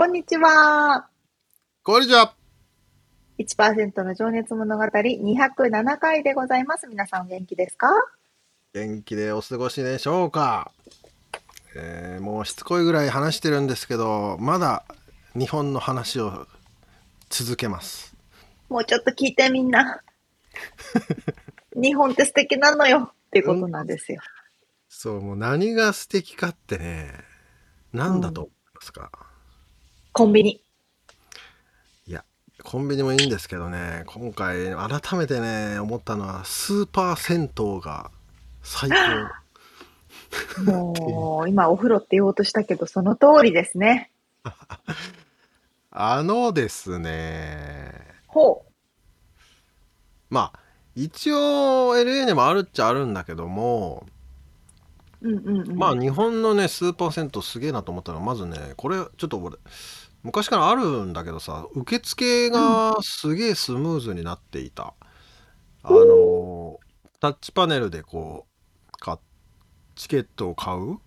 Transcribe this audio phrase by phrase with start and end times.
[0.00, 1.10] こんにちは。
[1.82, 2.34] こんにちは。
[3.38, 6.86] 1%の情熱物語207回でございます。
[6.86, 7.88] 皆さん元気ですか？
[8.72, 10.72] 元気でお過ごしでしょうか、
[11.76, 14.86] えー、もうしつこいぐらい話してるんですけど、まだ
[15.34, 16.46] 日本の話を
[17.28, 18.16] 続けます。
[18.70, 20.00] もうちょっと聞いてみんな。
[21.74, 24.22] 日本って素敵なのよっていうことなんですよ。
[24.88, 27.12] そう、もう何が素敵かってね、
[27.92, 29.29] 何だと思いますか、うん
[30.12, 30.60] コンビニ。
[32.06, 32.24] いや、
[32.64, 38.10] コンビニもいいんですけどね、今回改めてね、思ったのは、スーパー銭湯が
[38.62, 38.90] 最
[40.64, 40.64] 高。
[40.64, 44.10] もう、今お風呂って言おうとしたけど、その通りですね。
[45.92, 47.92] あのですね。
[48.26, 48.72] ほう。
[50.28, 50.60] まあ、
[50.96, 54.06] 一応 LA にもあるっちゃあるんだけども、
[55.22, 59.56] うんうんうん、まあ日本のねスーパー銭湯すげえなと思ったのはまずねこれちょっと俺
[60.22, 64.92] 昔からあるんだけどさ受付がすげえスムーズになっていた、
[65.82, 66.78] あの
[67.20, 68.46] タッチパネルでこ
[68.88, 69.18] うか
[69.94, 70.98] チケットを買う、うん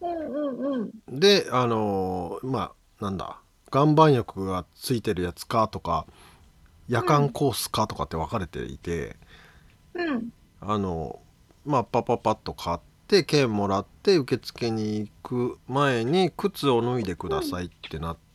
[0.00, 3.40] うんうん、であのまあなんだ
[3.72, 6.06] 岩盤浴がついてるやつかとか
[6.88, 9.16] 夜間コースかとかって分かれていて、
[9.94, 10.28] うん、
[10.60, 11.18] あの
[11.66, 18.27] まあパパパッと買って券もらって受付に行く前に靴を脱いでくださいってなって、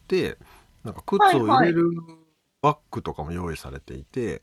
[0.84, 1.90] なんか靴を入れる
[2.62, 4.42] バッグとかも用意されていて、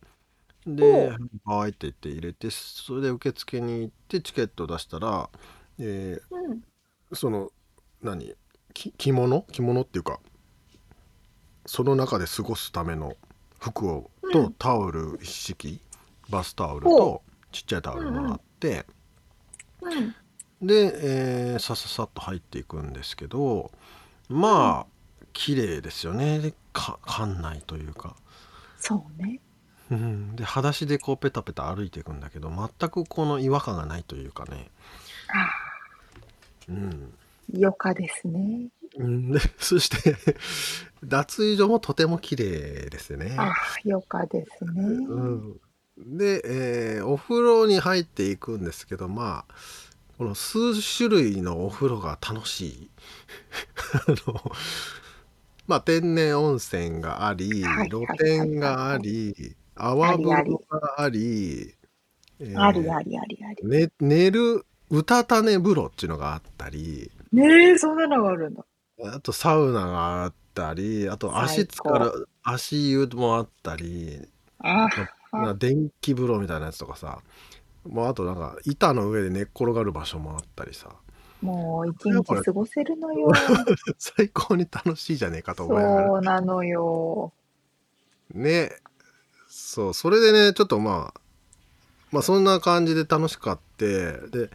[0.66, 1.12] で
[1.44, 5.30] 「はい」って言って入れてそれで受付に行ってチケットを出したら、
[5.78, 6.62] えーうん。
[7.12, 7.50] その
[8.02, 8.34] 何？
[8.74, 9.46] き着物？
[9.50, 10.20] 着物っていうか
[11.66, 13.16] その中で過ごすための
[13.58, 15.80] 服をうとタオル一式
[16.28, 17.22] バスタオルと
[17.52, 18.86] ちっちゃいタオルもらって、
[19.82, 20.14] うん。
[20.66, 23.72] で、えーさささっと入っていくんですけど
[24.28, 24.86] まあ
[25.40, 28.14] 綺麗ですよねでか館内というか。
[28.78, 29.40] そうね。
[29.90, 34.70] うん、で裸足でこうペタペタ歩いていくんだけど全くこの違和感がないというかね。
[35.32, 35.48] あ
[36.68, 37.14] うん、
[37.54, 38.68] 余暇ですね。
[38.98, 40.14] うんで そして
[41.02, 43.34] 脱衣所もとても綺麗ですね。
[43.38, 43.54] ああ、
[43.86, 44.82] 余暇ですね。
[44.82, 45.60] うん、
[46.18, 49.54] で、えーお風呂に入っていくんですけどまあ
[50.18, 50.58] この数
[50.98, 52.90] 種類のお風呂が楽しい。
[54.06, 54.52] あの
[55.70, 59.02] まあ天然温泉がありはい露はいはい天があはいはい。
[59.02, 61.74] り泡風呂があり、
[62.40, 63.56] えありーありありあり。
[63.62, 68.64] ね、寝るうたた寝風呂っていうのがあったりねえ、そんなのがあるんだ。
[69.04, 72.26] あとサウナがあったりあと足最つかる高。
[72.42, 74.28] 足湯もあったり
[74.58, 74.88] あ
[75.32, 77.20] まなあ、電気風呂みたいなやつとかさ
[77.84, 80.90] もうあとなんか板の上で寝っ転がる場所もあったりさ
[81.42, 83.30] もう一日過ごせるのよ。
[83.98, 87.32] 最高に楽しいじゃねえかと思いながらそうなのよ。
[88.34, 88.72] ね
[89.48, 91.20] そうそれでねちょっとまあ
[92.12, 94.50] まあそんな感じで楽しかってで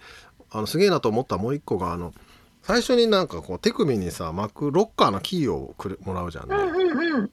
[0.51, 2.13] あのすげえなと思ったもう一個があの
[2.61, 6.55] 最初になんかこう手首にさ巻くロッカーのキーをくれもらうじゃんね。
[6.55, 7.31] うんうんうん。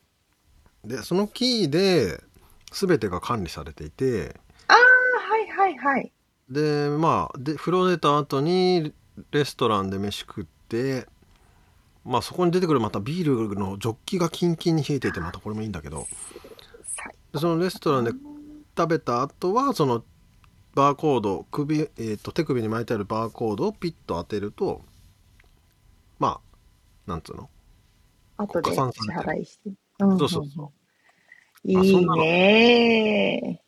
[0.84, 2.21] でそのキーで
[2.72, 6.12] 全てが管理されていてああ、はいはいはい。
[6.50, 8.92] でまあで風呂出た後に
[9.30, 11.06] レストランで飯食って
[12.04, 16.06] まあそこに出てくるまたビールのジョッキがキンキンに冷えていてまたこれもいいんだけど。
[17.34, 18.10] そのレストランで
[18.76, 20.04] 食べた後はその
[20.74, 24.82] バーコード首、えー、と手首に巻いてあるバーコードをピッと当てると
[26.18, 26.41] ま
[27.06, 27.48] あなんつうの？
[28.36, 29.70] 後で支払いして。
[30.00, 30.68] うんそうそうそう。
[31.72, 31.84] うん。
[31.84, 33.62] いいね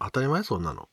[0.00, 0.42] 当たり前？
[0.42, 0.88] そんなの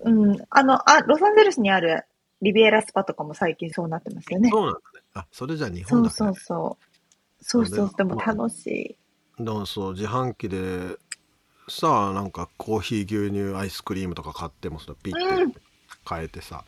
[0.00, 0.38] うん。
[0.50, 2.04] あの、あ、ロサンゼルスにある
[2.42, 4.50] リビエラスパとかも最近そうなってますよね。
[4.50, 4.82] そうなんだね。
[5.14, 6.14] あそれじゃあ日そう本だね。
[6.14, 6.78] そうそ
[7.40, 7.66] そう。
[7.66, 8.96] そう、でもまあ楽しい。
[9.42, 10.96] だからそう自販機で
[11.68, 15.52] さなんかコーヒー牛乳アイスクリームとか買ってもそれピッうん。
[15.52, 15.60] て
[16.08, 16.64] 変えてさ、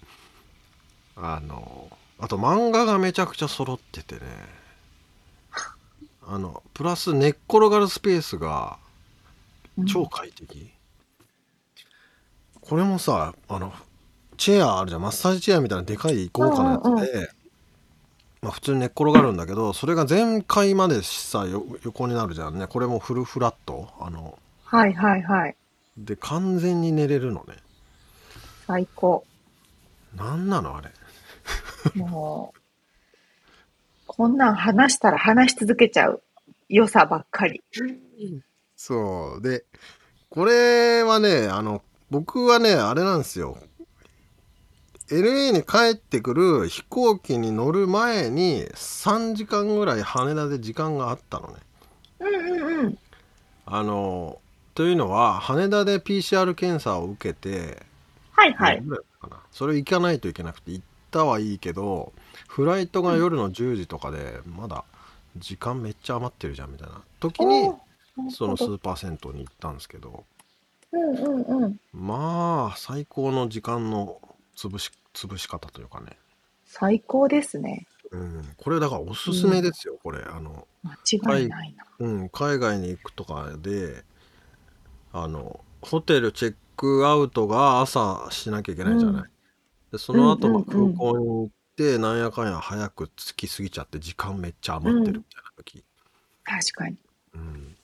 [1.17, 1.89] あの
[2.19, 4.21] あと漫画がめちゃくちゃ揃っててね。
[6.27, 8.79] あのプラス寝っ転がるスペースが
[9.87, 10.73] 超快適、
[12.69, 13.73] これもさあの
[14.37, 15.03] チェアあるじゃん。
[15.03, 17.29] マッサージチェアみたいなでかい豪華なやつで、うんうん
[18.43, 22.67] まあ、普通に寝っ転がるんだけどそれが全開までさよ横になるじゃんね。
[22.67, 23.88] これもフルフラット。
[24.00, 25.56] あのはいはいはい。
[25.97, 27.56] で完全に寝れるのね。
[28.67, 29.25] 最高。
[30.14, 30.91] なんなのあれ。
[31.94, 32.61] もう、
[34.06, 36.23] こんなん話したら話し続けちゃう。
[36.69, 37.62] 良さばっかり。
[38.76, 39.43] そう。
[39.43, 39.64] で
[40.31, 43.59] これはねあの僕はねあれなんですよ
[45.09, 51.55] LA に帰ってくる飛行機に乗る前に3時間ぐらい羽田で時間があったのね
[52.21, 52.99] うんうんうん。
[53.65, 54.39] あの
[54.75, 57.83] というのは羽田で PCR 検査を受けて、
[58.33, 58.83] はいはい。
[59.51, 62.13] それ行かないといけなくて行ったはいいけど
[62.47, 64.85] フライトが夜の10時とかでまだ
[65.37, 67.73] 時間めっちゃ余ってるじゃんみたいな時に
[68.31, 70.25] そのスーパー銭湯に行ったんですけど
[70.93, 71.81] うんうんうん。
[71.93, 74.20] まあ最高の時間の
[74.56, 76.17] 潰し潰し方というかね、
[76.64, 77.87] 最高ですね。
[78.11, 81.85] うん、これだからおすすめですよ、これあの、間違いないな。
[81.99, 84.05] うん、海外に行くとかで
[85.12, 89.31] あのホテルチェックアウトが朝しなきゃいけないじゃない、うん
[89.90, 95.82] でその後のうんうんうん空港に行って、なんやかんや早く着きすぎちゃって時間めっちゃ余ってるみたいな時、
[96.44, 96.85] 確か
[97.35, 97.76] うん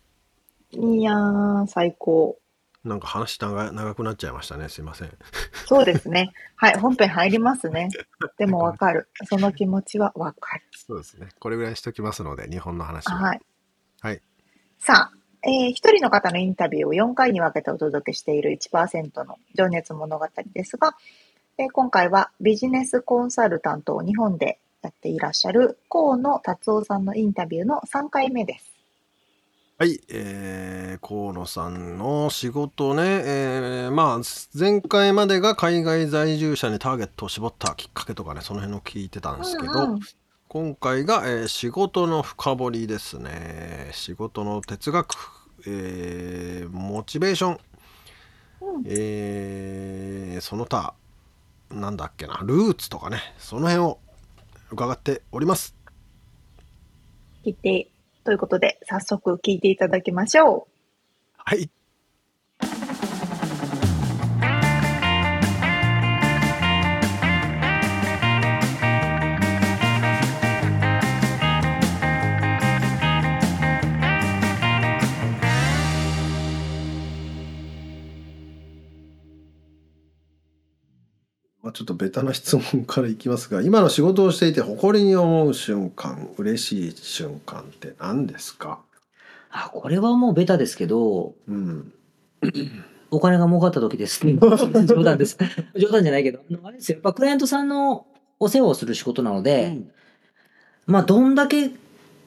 [0.72, 1.00] に。
[1.00, 2.38] いやー、最高。
[2.84, 5.12] なんか話長長くなっちゃいましたねすいません
[5.66, 6.32] そうですね。
[6.56, 7.88] はい、本編入りますね。
[8.38, 9.08] でもわかる。
[9.26, 10.62] その気持ちはわかる。
[10.72, 13.40] そうですねこれぐらいにしときますので日本の話ははい。
[14.00, 14.20] はい
[14.78, 20.94] さあ、えー一人の方のインタビューを4回に分けてお届けしている1%の情熱物語ですが、
[21.56, 28.74] えー今回はビジネスコンサルタントを日本でやっていらっしゃる河野達夫さんのインタビューの3回目です。
[29.76, 34.21] はい、えー、河野さんの仕事ね、えーまあ
[34.56, 40.00] 前回までが海外在住者にターゲットを絞ったきっかけとかねその辺を聞いてたんですけど、うんうん。
[40.49, 43.91] 今回が、えー仕事の深掘りですね。
[43.93, 45.17] 仕事の哲学、
[45.67, 47.59] えーモチベーション、
[48.61, 48.85] うん。
[48.87, 50.94] えーその他
[51.71, 53.99] なんだっけなルーツとかねその辺を
[54.71, 55.75] 伺っております。
[57.44, 57.91] 聞いて、
[58.25, 60.75] ということで、早速聞いていただきましょう。
[61.37, 61.71] はい。
[81.75, 88.81] ちょっとベタな質問からいきますが今の仕事をしていて誇りに思う瞬間嬉しい瞬間って何ですか、
[89.50, 91.93] あ、これはもうベタですけど、うん、
[93.11, 94.21] お金が儲かった時です。
[94.87, 95.37] 冗談です。
[95.76, 96.97] 冗談じゃないけど、あれですよ。
[96.97, 98.06] やっぱクライアントさんの
[98.38, 99.79] お世話をする仕事なので、
[100.87, 101.71] まあどんだけ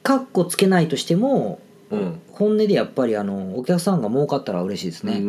[0.02, 1.60] カッコつけないとしても、
[1.90, 5.20] うん本音でやっぱりあの、お客さんが儲かったら嬉しいですね。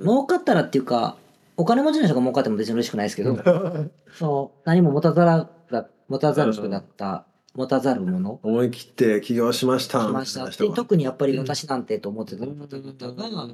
[0.00, 1.16] 儲かったらっていうか、
[1.56, 3.36] お金持ちの人が儲かっても別に嬉しくないですけど、
[4.12, 8.40] そう、何も持たざらが、持たざる人だった、持たざるもの。
[8.42, 10.50] 思い切って起業しましたしました。
[10.74, 12.44] 特にやっぱり私なんてと思ってた。
[12.44, 13.48] 方々が、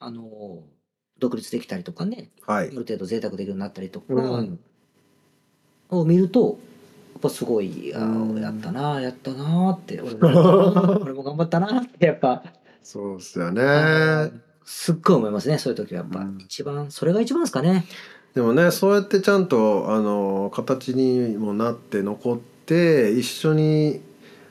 [0.00, 0.64] あの
[1.18, 2.68] 独立できたりとかねはい。
[2.68, 4.58] ある程度贅沢できるようになったりとか、うん。
[5.90, 6.58] を見ると
[7.12, 7.98] やっぱすごいあ
[8.40, 12.42] やったなやったなーって俺も 俺も頑張ったなってやっぱ、
[12.82, 14.30] そうですよあねの
[14.64, 16.38] すっごい思いますねそういう時はやっぱ、うん。
[16.40, 17.86] 一番それが一番ですかね。
[18.34, 24.00] でもねそうやってちゃんとあの形にもなって残って一緒に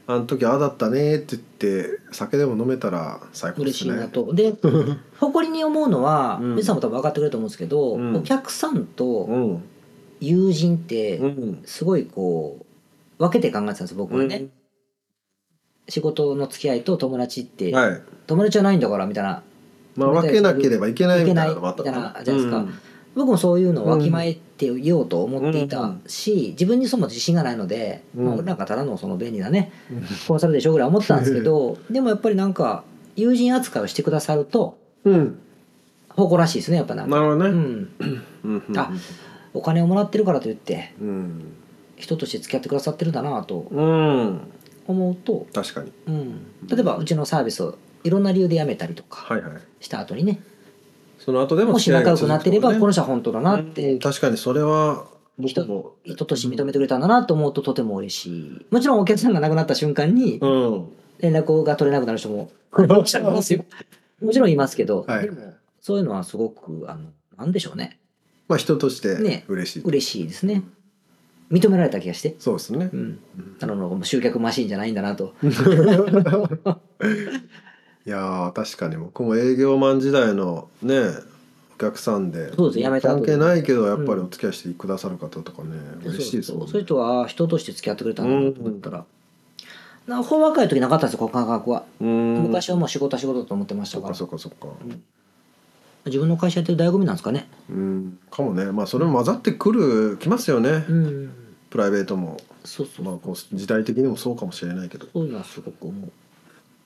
[0.06, 4.34] あの時ああだったねって言って酒でも飲めたら最高で嬉しいすねなと。
[4.34, 4.54] で
[5.20, 6.50] 誇りに思うのはうん。
[6.56, 8.16] 皆、さんも多分分かってくれると思うんですけど、うん。
[8.18, 9.64] お客さんうとん。
[10.20, 11.62] 友人ってうん。
[11.64, 12.66] すごいこ
[13.20, 14.48] う分けて考えてたんです僕はね、
[15.88, 18.02] 仕事の付き合いと友達って、はい。
[18.28, 19.44] 友達じゃないんだからみたいな
[19.96, 22.66] まあ分けなければいけないみたいなのもあったじゃなないですか。
[23.16, 28.26] 僕もそういうのをわきまえていようと思っていたし、自分にそも自信がないので、うん。
[28.26, 29.72] まあ、俺なんかただのその便利なね、
[30.28, 32.84] コンサルでしょぐらい思ってたんですけどでもやっぱりなんか
[33.16, 35.40] 友人扱いをしてくださるとうん。
[36.10, 37.50] 誇らしいですねやっぱなんか、なるほどね。
[37.50, 37.90] うん、
[38.44, 38.64] うん。
[38.70, 38.78] うん。
[38.78, 38.92] あ
[39.54, 41.54] お金をもらってるからといってうん。
[41.98, 44.42] 人として付き合ってくださってるんだなとうん。
[44.88, 45.92] 思うと、確かに。
[46.08, 49.22] うん、例えばうちのサービスをいろんな理由で辞めたりとか。
[49.34, 50.42] はいはいした後にね。
[51.18, 55.06] その後でももし仲良くなっていればこの人人は本当だなって確かにそれは
[55.38, 55.96] 僕人も。
[56.04, 58.66] 人として認めてくれたんだなと思うととても嬉しい。
[58.72, 60.90] もちろんお客さんが亡くなった瞬間にうん。
[61.20, 63.66] 連絡が取れなくなる人も もちろんいますよ。
[64.22, 65.24] もちろんいますけど、はい。
[65.24, 68.00] でもそういうのはすごくあのなんでしょうね。
[68.48, 69.46] まあ人としてね。
[69.48, 70.64] 嬉しい、嬉しいですね。
[71.52, 72.90] 認められた気がして、そうですね。
[72.94, 73.20] う、ん、
[73.60, 75.34] あの集客マシンじゃないんだなと
[78.10, 80.96] いやー確かに僕も営業マン時代のね
[81.76, 86.72] お客さんでそうです辞めた後関係ないけどやっぱりお付き合いしてくださる方とかね、嬉しいですもんね。
[86.72, 89.06] そういう人は人として付き合ってくれたんだと思ったら、
[90.08, 92.42] なほん若い時なかったんですよこの感覚は、うん。
[92.42, 94.86] 昔はもう仕事は仕事だと思ってましたかそっからそっかそっか。
[96.08, 97.48] 自分の会社やってる醍醐味なんですかね。
[97.70, 98.20] うん。
[98.32, 98.72] かもね。
[98.72, 101.32] まあそれも混ざってくるきますよね、うん。
[101.70, 102.38] プライベートも。
[102.66, 103.06] そうそう。
[103.06, 105.06] まあこう時代的にもそうかもしれないけど。
[105.14, 106.12] そういうのはすごく思う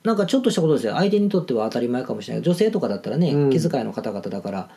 [0.04, 0.94] なんかちょっとしたことですよ。
[0.94, 2.42] 相手にとっては当たり前かもしれない。
[2.42, 3.50] けど女性とかだったらね、うん。
[3.50, 4.68] 気遣いの方々だから。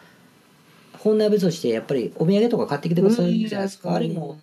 [1.00, 3.96] 本音は別としてやっぱりお土産とか買ってきてくださいじゃないですか、うん。
[3.96, 4.40] あれも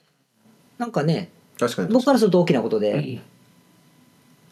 [0.78, 1.88] なんかね確かに。
[1.88, 3.20] 僕からすると大きなことで、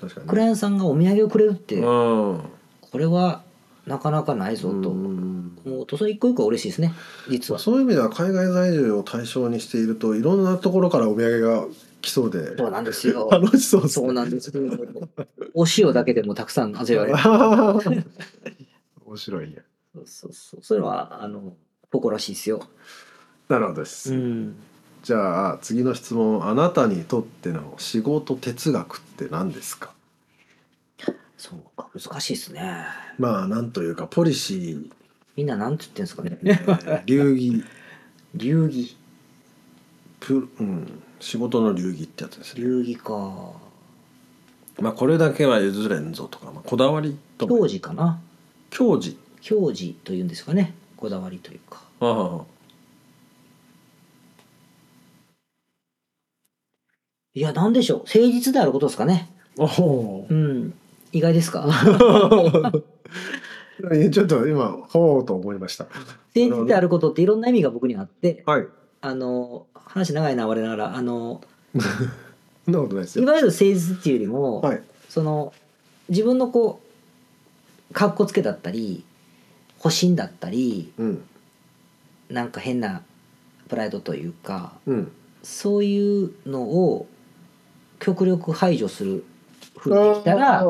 [0.00, 0.26] 確かに。
[0.26, 2.40] クライアントさんがお土産をくれるって、うん。
[2.80, 3.42] これは
[3.86, 4.90] なかなかないぞと。
[4.90, 5.58] うん。
[5.64, 6.92] 思うとそれ一個一個嬉しいですね。
[7.30, 7.60] 実は。
[7.60, 11.66] そういう意味では海外在住を対象にしているといろんなところからお土産が
[12.02, 12.56] 来そうで。
[12.56, 13.28] そうなんですよ。
[13.32, 14.52] 楽しそうですそうなんです
[15.54, 17.14] お塩だけでもたくさん味わえる。
[19.06, 19.62] 面白いね。
[19.94, 20.60] そうそうそう。
[20.62, 21.56] それはあの
[21.90, 22.66] 誇らしいですよ。
[23.48, 24.56] なるほどです、うん。
[25.02, 26.46] じゃあ次の質問。
[26.46, 29.92] あなたにとっての仕事哲学って何ですか？
[31.36, 32.84] そうか難しいですね。
[33.18, 34.90] まあなんというかポリシ
[35.36, 36.38] みんななんて言ってんですかね。
[36.42, 37.64] ー 流儀。
[38.34, 38.96] 流儀。
[40.20, 42.62] プ、うん、仕事の流儀ってやつですね。
[42.64, 43.52] 流儀か。
[44.80, 47.54] まあこれだけは譲れんぞとか、まあ、こだわりとか。
[47.54, 48.20] 教示かな。
[48.70, 50.74] 教示教示というんですかね。
[50.96, 51.82] こだわりというか。
[52.00, 52.44] ああ。
[57.34, 57.98] いやなんでしょう。
[58.00, 59.30] 誠実であることですかね。
[59.56, 60.26] おお。
[60.28, 60.74] うん。
[61.12, 61.68] 意外ですか？
[64.12, 65.84] ちょっと今ほうと思いました。
[65.84, 66.00] 誠
[66.34, 68.42] 実であることっていろんな意味が僕にあって。
[68.44, 68.66] はい
[69.02, 70.96] あの話長いな我ながら。
[70.96, 71.42] あの
[72.64, 73.24] そんなことないですよ。
[73.24, 74.82] いわゆる誠実っていうよりも、はい。
[75.08, 75.52] その
[76.08, 76.80] 自分のこ
[77.90, 79.04] うかっこつけだったり
[79.78, 81.24] 保身だったりうん。
[82.30, 83.02] なんか変な
[83.68, 85.12] プライドというかうん。
[85.42, 87.06] そういうのを
[87.98, 89.24] 極力排除する
[89.76, 90.64] ふうにできたら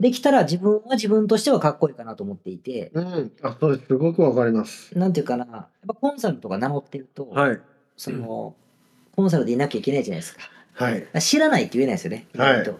[0.00, 2.90] できたら自分は自分としてはかっこいいかなと思っていて。
[2.94, 3.32] うん。
[3.42, 4.96] あそれすごくわかります。
[4.96, 5.46] なんていうかな。
[5.46, 7.60] やっぱコンサルとか名乗ってると、はい。
[7.96, 8.54] その
[9.16, 10.42] コンサルでいなきゃいけないじゃないですか。
[10.74, 11.06] はい。
[11.20, 12.64] 知らないって言えないですよね、はい。
[12.64, 12.70] で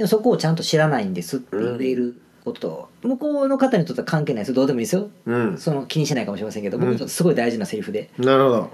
[0.00, 4.54] もそこをちゃんと知らないんですって言えること、向こうの方にとっては関係ないですよ。
[4.56, 5.08] どうでもいいですよ。
[5.26, 5.58] うん。
[5.58, 6.82] その気にしないかもしれませんけど、うん。
[6.82, 8.10] 僕にとってすごい大事なセリフで。
[8.18, 8.70] なるほど。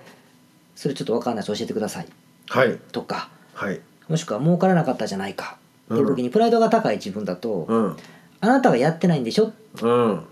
[0.75, 2.07] それちょっと分かんないし教えてください。
[2.49, 2.78] はい。
[2.92, 3.28] とか。
[3.52, 3.80] はい。
[4.09, 5.59] もしくは儲からなかったじゃないか
[5.93, 7.97] っていう時にプライドが高い自分だと、うん。
[8.41, 9.53] あなたはやってないんでしょ？
[9.83, 10.25] うん。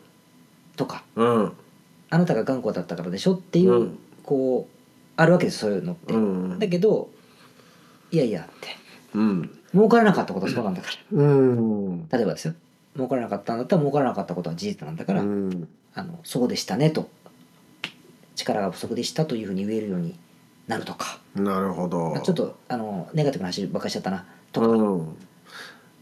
[0.76, 1.02] とか。
[1.16, 1.52] うん。
[2.10, 3.34] あなたが頑固だったからでしょ？
[3.34, 3.98] っていう、うん。
[4.22, 4.74] こう
[5.16, 6.58] あるわけですそういうのって、うん。
[6.58, 7.10] だけど
[8.10, 8.68] いやいやって。
[9.14, 9.58] うん。
[9.72, 10.94] 儲からなかったことはそうなんだから。
[11.18, 12.08] うん。
[12.08, 12.54] 例えばですよ。
[12.94, 15.68] 儲からなかったんだったら儲からなかったことは事実なんだから、うん。
[15.94, 17.08] あのそうでしたねと。
[18.36, 20.14] 力が不足でしたというふうに言えるように
[20.68, 22.16] なるとか、なるほど。
[22.20, 24.24] ちょっとあのネガティブな話ばっかりしちゃったな。
[24.52, 25.16] とか、うん、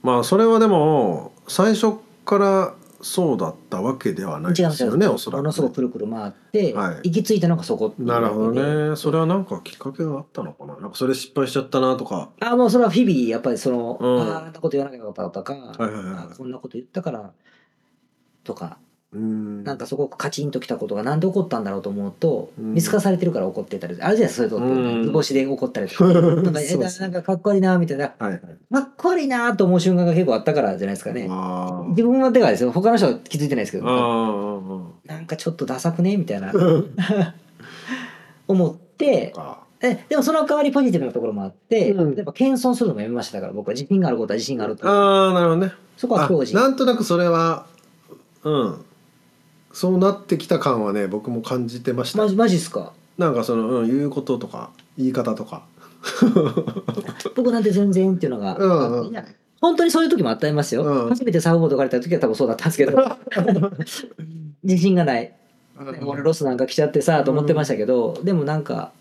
[0.03, 7.11] まあそれはでも最初からそうだったわけではないですよねおそらくものすごくくるくる回って、はい。
[7.11, 8.97] 行き着いたのがそこなるほどね。
[8.97, 10.76] それはなんかきっかけがあったのかな？
[10.76, 12.31] なんかそれ失敗しちゃったなとか。
[12.41, 14.21] あもうそれは日々やっぱりその、うん。
[14.23, 17.33] あああんなこと言わなきゃよかったとか、いはいはいあこんなこと言ったから
[18.45, 18.79] とか。
[18.81, 18.86] うん
[19.16, 22.75] なんかすごくカチンときたことがなんで起こったんだろうと思うと、うん。
[22.75, 26.04] 見透かされてるから怒ってたりあるじゃないですかそういうこと図星で怒ったりとか。
[26.12, 28.12] なんかかかっこいいなみたいな。
[28.18, 28.40] はいはい。
[28.40, 28.46] か
[28.80, 31.28] っこいいなと思う瞬間が結構あったからじゃないですかね。
[31.90, 35.08] 自分はでかいですよ他の人は気づいてないですけあどー。
[35.08, 36.52] なんかちょっとダサくねみたいな。
[36.52, 36.90] う ん
[38.49, 42.14] 思ってあえでもその代わりポジティブなところもあって、うん。
[42.14, 43.75] 例えば謙遜するのもやめましただから僕は。
[43.75, 44.87] 自信があることは自信があると。
[44.88, 45.73] あーなるほどね。
[45.96, 47.66] そこはあ教示なんとなくそれは
[48.44, 48.85] うん
[49.76, 52.18] そうなってきた感はね僕も感じてました。
[52.23, 52.95] マジマジっすか？
[53.18, 55.66] なんかその、うん、言うこととか言い方とか。
[57.37, 59.11] 僕なんて全然っていうのが、うんうん。
[59.11, 59.26] いや
[59.61, 61.09] 本当にそういう時もあったりますよ、うん。
[61.11, 62.97] 初めてサーフボード借りた時は多分そうだったんですけど。
[64.64, 65.35] 自信がない、
[66.06, 68.92] 俺ロスなんか来ちゃってさと思ってましたけど、でもなんか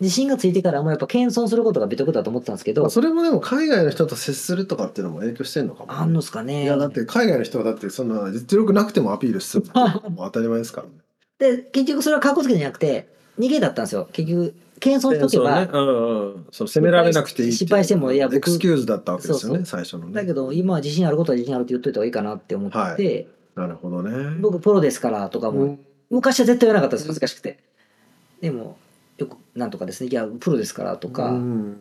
[0.00, 6.64] 自信がついてからもやっぱ謙遜することが美徳だと思ってたんですけど、まあそれもでも海外の人と接するとかっていうのも影響してんのかもね、あんのっすかね。
[6.64, 10.92] いやだって海外の人はだってそんな実力なくてもアピールするもう当たり前ですからね。
[11.38, 14.08] で、結局それは格好つけじゃなくて、逃げだったんですよ。
[14.12, 20.14] 結局、謙遜しとけば、ねうんうん、その責められなくていい失敗してもいや僕エクスキューズだったわけですよね最初のね。
[20.14, 23.26] だけど今は自信あることは自信あるって言っといた方がいいかなって思って、はい
[23.56, 24.36] なるほどね。
[24.40, 27.58] 僕プロですからとかも、うん昔は絶対言わなかったです恥ずかしくて
[28.40, 28.78] でも
[29.18, 31.80] よくなんとかですねいやプロですからとかうん。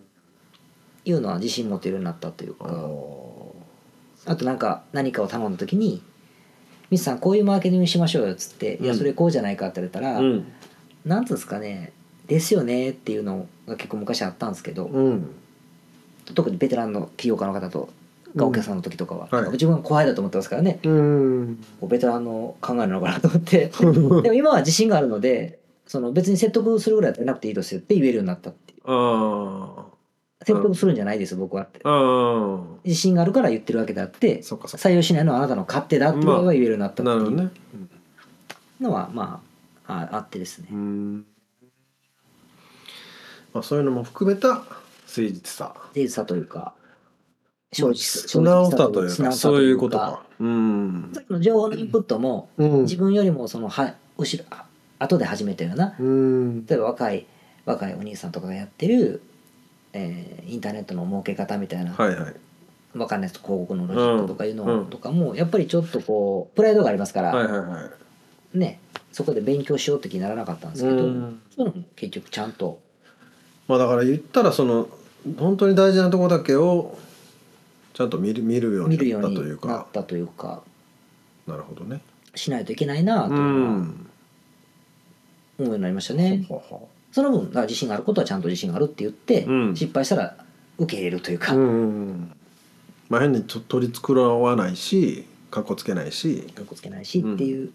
[1.06, 3.52] いうのは自信持てるようになったというあか、ー。
[4.26, 6.02] あとなんか何かを頼んだ時に
[6.92, 10.46] 「ミスさんこういうマーケティングしましょうよ」っつって「いやうんそれこうじゃないか」って言われたら、うん。
[11.06, 11.94] なんつうんですかね
[12.28, 15.30] 「ですよね」っていうのが結構昔あったんですけど、うん。
[16.36, 17.88] 特にベテランの起業家の方と
[18.36, 19.52] がお客さんの時とかは、はい。
[19.52, 20.80] 自分は後輩だと思ってますからね。
[20.84, 21.64] うん。
[21.84, 23.72] ベテランの考えなのかなと思って。
[23.80, 28.82] でも今は自信があるのでその別に説得するぐらいだったらなくていいですよって言えるようになったっていう。
[28.86, 29.86] あ
[30.46, 31.82] 説得するんじゃないです僕はって。
[32.86, 37.52] 自信があるから言ってるわけであって採用しないのはあなたの勝手だっていうのは言えるようになったっていう。
[38.80, 39.42] のはま
[39.88, 40.68] あああってですね。
[40.72, 41.26] うん。
[43.54, 44.68] まあそういうのも含めた誠
[45.16, 45.74] 実さ。
[45.76, 46.74] 誠実さというか
[47.80, 50.22] まあ素直さというかそういうことか。
[50.40, 51.12] うん。
[51.14, 52.82] さっきの情報のインプットもうん。
[52.84, 54.67] 自分よりもそのは後ろあ
[55.00, 57.26] 後で始めたようなうん例えば若い
[57.66, 59.22] 若いお兄さんとかがやってる、
[59.94, 62.36] えーインターネットの儲け方みたいな、はいはい
[62.98, 67.90] わかんないです広告のロジックとかいううんのとかもやっぱりちょっとこうプライドがありますから、はいはいは
[68.54, 68.58] い。
[68.58, 68.80] ね
[69.12, 72.80] そこで勉強しようって気にならなかったんですけど、うんそういうのも結局ちゃんと
[73.68, 74.88] まあだから言ったらその
[75.38, 76.98] 本当に大事なところだけを
[77.94, 79.68] ちゃんと見る見るよう見になったというか。
[79.68, 80.64] なったというか
[81.46, 82.02] なるほどね。
[82.34, 84.10] しないといけないなといううのはん。
[85.60, 86.46] 思うようになりましたね。
[87.12, 89.76] その分自信があることはちゃんと自信があるって言って、うん。
[89.76, 90.38] 失敗したら
[90.78, 92.32] 受け入れるというか、ううん。
[93.10, 97.72] まあ変にと取り繕わないし、かっこつけないし、かっこつけないしっていう。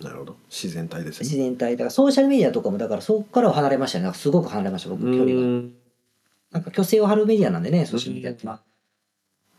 [0.00, 0.36] なるほど。
[0.50, 1.24] 自然体ですね。
[1.24, 1.72] 自然体。
[1.72, 4.12] だからソーシャルメディアとかもだからそこからは離れましたね。
[4.14, 5.32] すごく離れました僕距離が。
[5.32, 5.74] うん。
[6.50, 8.60] なんか虚勢を張るメディアなんでねソーシャルメディアってま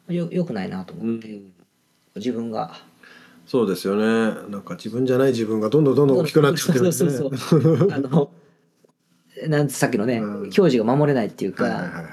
[0.10, 1.54] あよよくないなとう思って、ん。
[2.16, 2.74] 自分が
[3.48, 4.06] そうですよね。
[4.50, 7.12] なんか自分じゃない自分がどんどんどんどん大きくなってきてるんですね。
[7.12, 8.30] そうそうあの
[9.48, 12.06] なんてさっきのね、うん教授が守れないっていうか、はいはいはいはい。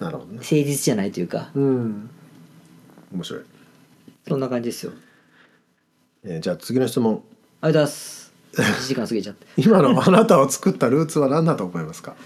[0.00, 0.38] なるほどね。
[0.38, 2.10] 誠実じゃないというかうん。
[3.12, 3.42] 面白い。
[4.28, 4.92] そんな感じですよ
[6.24, 7.22] えーじゃあ次の質問。
[7.60, 12.16] ありがとうございます1時間過ぎちゃって 今のあなたを作ったルーツは何だと思いますか？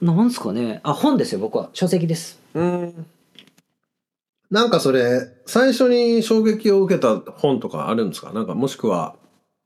[0.00, 3.06] なんですかねあ本ですよ僕は書籍ですうん。
[4.54, 8.32] なんかそれ最初に衝撃を受けた本とかあるんですか？
[8.32, 9.16] なんかもしくは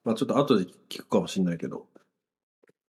[0.03, 1.85] まあちょっと後で聞くかもしれないけど、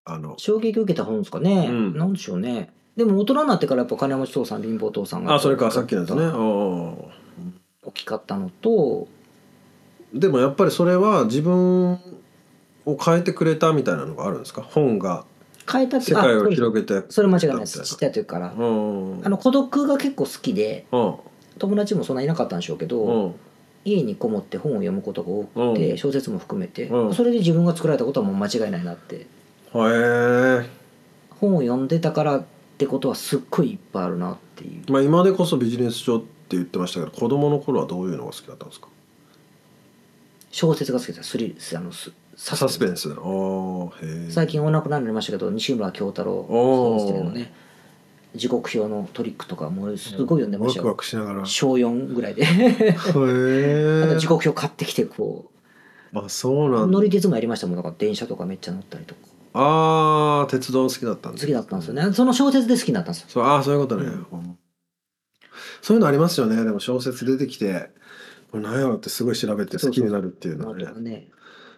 [0.05, 1.99] あの衝撃受けた本ですかね、うん。
[1.99, 2.73] なんでしょうね。
[2.97, 6.25] でも大人になってからやっぱ金持ち父さん貧乏父さんがあそれかさっきのですね。
[6.27, 7.11] お
[7.83, 9.09] 大きかったのと。
[10.15, 11.95] ーでもやっぱりそれは自分
[12.87, 14.63] を変えてくれたみたいなのがあるんですか？
[14.63, 15.25] 本が
[15.69, 17.03] 変えたって世界を広げて。
[17.09, 17.83] それ間違いないです。
[17.83, 18.53] ちっちゃい時から。
[18.57, 19.21] うん。
[19.25, 20.87] あの孤独が結構好きで。
[20.93, 21.15] うん
[21.59, 23.35] 友達もそんないなかったんでしょうけど、うん。
[23.85, 25.99] 家にこもって本を読むことが多くて、うん。
[25.99, 27.15] 小説も含めて、うん。
[27.15, 29.17] それで自分が作られたことはもう間違いないなって。
[29.17, 29.27] へ
[29.75, 30.67] え。
[31.31, 32.45] 本を読んでたからっ
[32.79, 34.91] てことはすっごいいっぱいあるなっていう。
[34.91, 38.89] まあ今でこそビジネス書って言ってましたけど、子供の頃はどういうのが好きだったんですか？
[40.51, 41.31] 小説が好きです。
[41.31, 43.11] スリあのスササスペンス。
[43.11, 44.31] ああ、へえ。
[44.31, 47.53] 最近お亡くなりになりましたけど西村京太郎おー先生のね
[48.35, 51.43] 時刻表のトリックとかもうすごい読んでまワクワしたよ、クしながら。
[51.43, 52.45] へ小4ぐらいで。
[52.45, 52.95] え。
[52.97, 55.51] あと時刻表買ってきてこ
[56.15, 56.87] あ、そううなんだ。
[56.87, 57.03] 乗。
[57.03, 57.77] り鉄もやりましたもん。
[57.77, 59.21] だから電車とかめっちゃ乗ったりとか。
[59.55, 62.13] ああ、鉄道好きだったん好きだったんですよね。
[62.13, 63.29] その小説で好きになったんですよ。
[63.31, 64.13] そう、ああ、そういうことね、うん。
[64.13, 64.59] うん
[65.81, 66.57] そういうのありますよね。
[66.57, 67.91] でも小説出てきて。
[68.51, 70.87] これ何やろってすごい調べて好きになるっていうのはね。
[71.01, 71.29] ね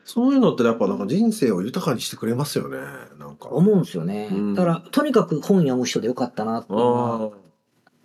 [0.04, 2.78] そういうのってやっぱなんか人生を豊かにしてくれますよね
[3.18, 3.48] なんか。
[3.48, 4.54] 思うんですよね、うん。
[4.54, 6.72] だからとにかく本読む人でよかったなって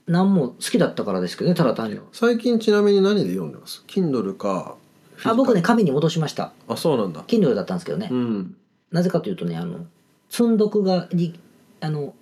[0.08, 4.76] 何も好きだったからですけどねただ単に最近ちなみに何で読んでます？Kindle か
[5.24, 6.54] あ僕ね紙に戻しました。
[6.68, 7.24] あそうなんだ。
[7.24, 8.56] Kindle だったんですけどね、うん。
[8.92, 9.86] なぜかというとねあの
[10.30, 11.40] 積んどくがり
[11.82, 12.14] あの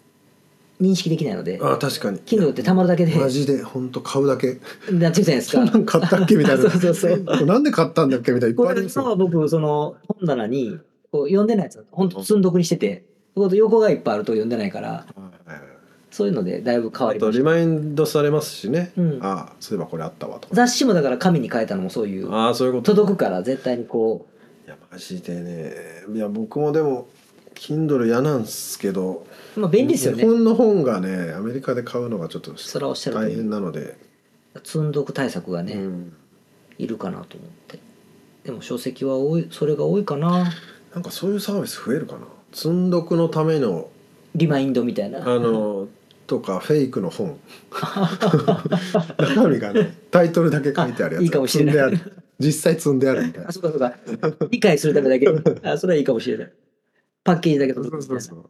[0.83, 2.19] 認識できないのであ確かに。
[2.19, 3.15] Kindle ってたまるだけで。
[3.15, 4.59] マジで本当買うだけ。
[4.91, 5.65] なってるじゃないですか。
[5.65, 6.61] なん買ったっけみたいな。
[6.61, 10.79] そうそうそうなんで買ったんだっけみたいないっぱいあります今は僕その本棚に
[11.11, 15.05] こう読んでないやつ本当積んどくにしてて横がいっぱいあると読んでないから
[16.11, 19.19] そういうのでだいぶ変わありましリマインドされますしね、うん。
[19.21, 20.55] ああそういえばこれあったわとか。
[20.55, 22.93] 雑誌もだから紙に変えたのもそういうああそういうこと。
[22.93, 24.27] 届くから絶対にこ
[24.65, 25.73] いやマジでね。
[26.13, 27.07] いや僕もでも
[27.55, 30.23] Kindle 嫌なんすけどまあ便利ですよね。
[30.23, 33.31] 日本の本がねアメリカで買うのがちょっとそれはおっしゃる通り。
[33.33, 33.97] 大変なので、
[34.63, 36.13] 積んどく対策がね、うん。
[36.79, 37.79] いるかなと思って。
[38.43, 40.51] でも書籍は多いそれが多いかな。
[40.93, 42.21] なんかそういうサービス増えるかな。
[42.51, 43.89] 積んどくのための
[44.35, 45.19] リマインドみたいな。
[45.19, 45.87] あの
[46.25, 47.39] とかフェイクの本。
[49.17, 51.23] 中身がねタイトルだけ書いてあるやつ。
[51.23, 51.75] いいかもしれない。
[51.75, 52.23] 積んである。
[52.39, 53.49] 実際積んであるみたいな。
[53.49, 53.95] あそうかそうか。
[54.49, 55.27] 理解するためだけ。
[55.67, 56.51] あそれはいいかもしれない。
[57.23, 58.49] パッケージだけそうそうそう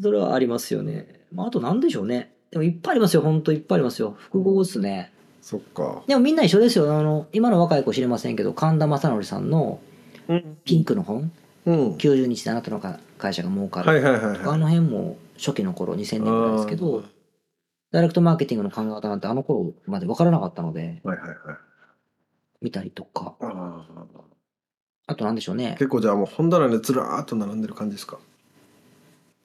[0.00, 2.32] それはありますよね、まあ、あと何でしょうね。
[2.50, 3.22] でもいっぱいありますよ。
[3.22, 4.16] 本当いっぱいありますよ。
[4.18, 5.12] 複合っすね。
[5.42, 6.02] そっか。
[6.06, 6.92] でもみんな一緒ですよ。
[6.96, 9.80] あの今の若い子知りませんけど神田正則さんの
[10.64, 11.30] ピンクの本。
[11.66, 11.90] うん。
[11.96, 14.38] 90日であなたのか会社が儲かる、はいはいはいはい。
[14.40, 17.08] あの辺も初期の頃2000年ぐらいですけどあ
[17.92, 21.38] ダイレクトマーケティングの考え方なんてあの頃まで分からなかったのでーはいはいはい。
[22.62, 23.36] 見たりとか。
[23.40, 24.20] あー。
[25.06, 25.76] あと何でしょうね。
[25.78, 28.18] 結構じゃあもう本棚でずらーっと並んでる感じですか？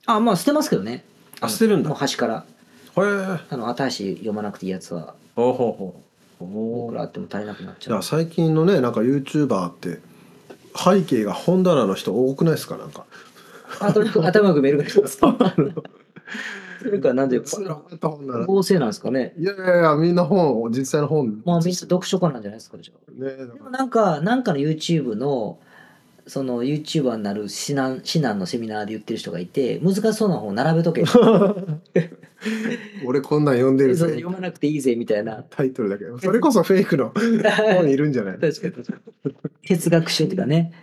[0.06, 1.04] あまあ捨てますけどね。
[1.42, 1.90] あ捨てるんだ。
[1.90, 2.46] もう端から。
[2.98, 3.40] へえ。
[3.50, 5.16] あの新しい読まなくていいやつは。
[5.36, 5.96] ほうほうほ
[6.40, 6.44] う。
[6.44, 10.00] お僕らあっても足りなくなっちいやゃう最近のねなんか YouTuber って
[10.76, 12.78] 背景が本棚の人多くないですか？
[12.78, 13.06] なんか。
[13.80, 19.34] あと 頭が見えるからそれかなんでずらーっと本棚合成なんですかね。
[19.38, 21.42] いやいやいやみんな本を実際の本。
[21.46, 23.24] まあみんな読書家なんじゃないですかじゃあ。
[23.24, 25.58] ねだでもなんかなんかの YouTube の
[26.28, 31.04] その YouTuber になる指南指南のセミナーで言ってる人がいて難しそうな本を並べとけ
[33.06, 34.08] 俺こんなん読んでるぜ。
[34.08, 35.44] 読まなくていいぜみたいな。
[35.50, 37.14] タイトルだけそれこそフェイクの
[37.76, 38.86] 本いるんじゃない確かに
[39.68, 40.74] 哲学書っていうかね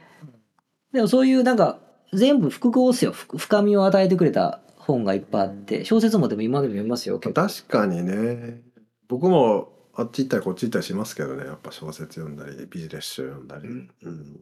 [0.92, 1.80] でもそういうなんか
[2.12, 3.12] 全部複合っすよ。
[3.12, 5.84] ふ深みを与えてくれた本がいっぱいあって。
[5.84, 8.60] 小説もでも今でも読みますよ確かにね。
[9.08, 11.46] 僕もあっち行ったりこっち行ったりしますけどね。
[11.46, 13.68] やっぱ小説読んだりビジネス書読んだり。
[13.68, 13.90] うん。
[14.02, 14.40] うん、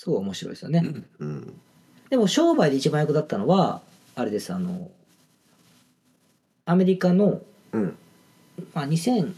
[0.00, 0.82] すごい面白いですよね、
[1.18, 1.60] うん、
[2.08, 3.82] でも商売で一番役立ったのは
[4.14, 4.90] あれですあの
[6.64, 7.96] アメリカの、うん。
[8.72, 9.34] まあ、2000,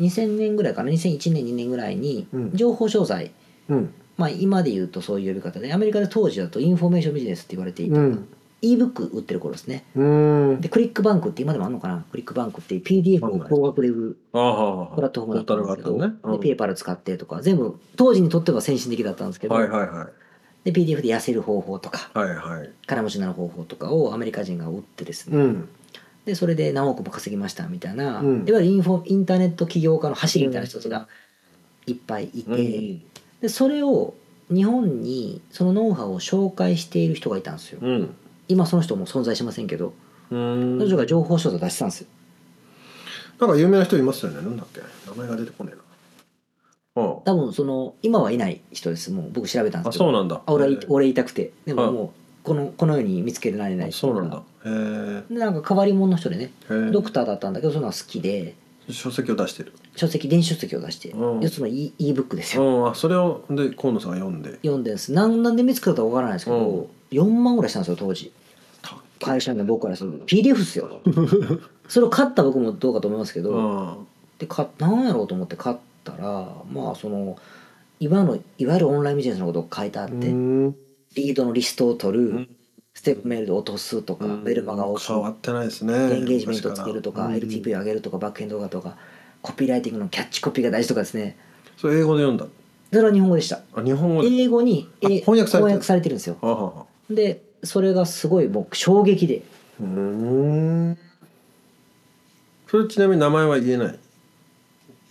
[0.00, 2.50] 2000年ぐらいかな2001年2年ぐらいにうん。
[2.54, 3.30] 情報商材、
[3.70, 3.94] うん。
[4.18, 8.28] まあ、今で言うとそういう呼び方でアメリカで当時だとインフォメーションビジネスって言われていた、うん
[8.64, 9.84] ebook 売ってる頃ですね。
[9.94, 10.60] うん。
[10.60, 12.04] でクリックバンクって今でもあるのかな？
[12.10, 14.16] クリックバンクっていう PDF を高額で売る。
[14.32, 16.38] プラットフォームだったんですけど、ポータルがあったのね。
[16.38, 20.08] でペーパル使ってとか全部当時にとっては先進的だったんですけど、はいはいは
[20.64, 20.72] い。
[20.72, 22.70] で PDF で痩せる方法とかはいはい。
[22.86, 25.68] 金持ちになる方法とかをアメリカ人が売ってですね、うん。
[26.24, 28.48] でそれで何億も稼ぎましたみたいな、うん。
[28.48, 31.06] いわゆるインフォインターネット起業家の走りみたいな人たちが
[31.86, 33.04] いっぱいいて、
[33.42, 34.14] でそれを
[34.50, 37.80] 日本にそのノウハウを紹介している人がいたんですよ。
[37.82, 38.16] うん
[38.48, 39.94] 今その人も存在しませんけど
[40.30, 40.78] うん。
[40.78, 42.06] 彼女が情報書を出してたんですよ。
[43.40, 44.80] なんか有名な人いますよねなんだっけ？
[45.10, 45.82] 名前が出てこねえな。
[46.96, 49.30] あ多分その今はいない人ですもう。
[49.32, 50.04] 僕調べたんであすけど。
[50.04, 50.40] そうなんだ。
[50.46, 51.52] あ俺俺言いたくて。
[51.66, 52.10] でもはいもう
[52.44, 54.42] このこの世に見つけられないあそうなんだ。
[54.64, 56.52] へでなんか変わり者の人でね
[56.92, 58.54] ドクターだったんだけどそのが好きで。
[58.90, 59.72] 書籍を出してる。
[59.96, 61.40] 書籍電子書籍を出してうん。
[61.40, 62.62] 要するに e ブックですよ。
[62.62, 62.88] うん。
[62.90, 64.56] あそれをで河野さんが読んで。
[64.56, 65.12] 読んでるんです。
[65.12, 68.32] 何なんで見つけたかわからないですけど4万ぐらいしたんですよ当時。
[69.20, 70.24] 会社員の僕からすると。
[70.26, 71.00] PDF っすよ。
[71.88, 73.54] それを買った僕もどうかと思いますけど。
[73.56, 73.96] あ
[74.38, 77.36] で買何やろうと思って買ったらまあその
[78.00, 80.76] 今のいわゆるオンラインビジネスのことが書いてあって、うん。
[81.14, 82.48] リードのリストを取る、ん。
[82.92, 87.48] ステップメールで落とすとか、ベルマガを変わってないですねエンゲージメントをつけるとか、昔ら。
[87.48, 88.96] LTP を上げるとかバックエンド動画とか
[89.42, 91.36] コピーライティングのキャッチコピーが大事とかですね。
[91.76, 92.46] それ英語で読んだ
[92.92, 93.62] それは日本語でした。
[93.74, 94.28] あ日本語で。
[94.28, 95.58] 英語に翻訳さ
[95.94, 96.14] れてる。
[96.14, 99.42] んですよでそれがすごい僕衝撃で。
[99.80, 100.98] うーん。
[102.68, 103.98] それちなみに名前は言えない？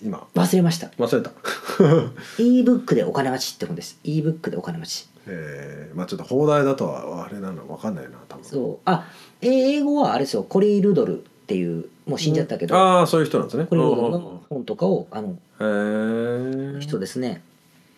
[0.03, 0.27] 今。
[0.35, 0.87] 忘れました。
[0.97, 1.31] 忘れた。
[2.37, 3.99] ebook でお金持ちって本です。
[4.03, 5.07] ebook でお金持ち。
[5.27, 8.43] えー、まあちょっと放題だとはあれなの分かんないな多分。
[8.43, 8.77] そう。
[8.85, 9.07] あ
[9.41, 10.43] え英語はあれですよ。
[10.43, 13.65] コリー・ルドルっていうもう死んじゃったけど、ああそういう人なんですね。
[13.65, 17.41] コリー・ルドルうんうんの本とかをあの人ですね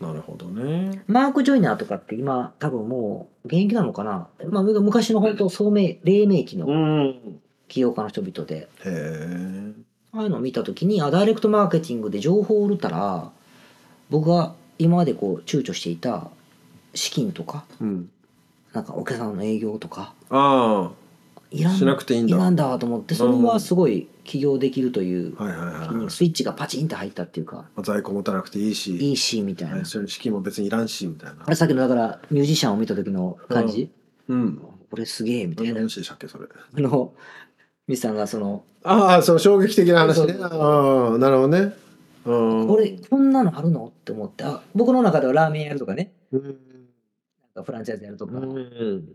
[0.05, 1.03] なるほどね。
[1.07, 7.39] マーク・ジョイナーとかって今多分もう現役なのかな、まあ、昔の本当聡明黎明期のん。
[7.67, 8.55] 起業家の人々で。
[8.55, 9.71] へえ。
[10.13, 13.31] ああいうのを見た時にあダイレクトマーケティングで情報を売るたら
[14.09, 16.27] 僕が今までこう躊躇していた
[16.93, 18.09] 資金とかうん。
[18.73, 20.91] なんかお客さんの営業とかあ
[21.49, 22.37] いらんしなくていいんだ。
[22.37, 25.35] らんだと思ってそれはすごい起業できるという
[26.09, 27.69] スイッチがパチンと入ったっていうか。
[27.75, 28.97] あ、在庫持たなくていいし。
[28.97, 29.75] いいしみたいな。
[29.75, 31.43] はいそういう資金も別にいらんしみたいな。
[31.45, 33.89] あれさっきのだからミュージシャンを見た時の感じ。
[34.27, 34.57] うん。
[34.57, 35.81] これすげえみたいな。
[35.81, 36.45] でしたっけそれ。
[36.77, 37.13] あの
[37.87, 40.35] ミスさんがそのああその衝撃的な話ね。
[40.41, 41.73] ああなるほどね。
[42.25, 42.67] うん。
[42.67, 43.87] これこんなのあるの？
[43.87, 44.43] って思って。
[44.43, 46.11] あ僕の中ではラーメンやるとかね。
[46.31, 46.41] うん。
[46.41, 49.05] なんかフランチャイズやるとか、うん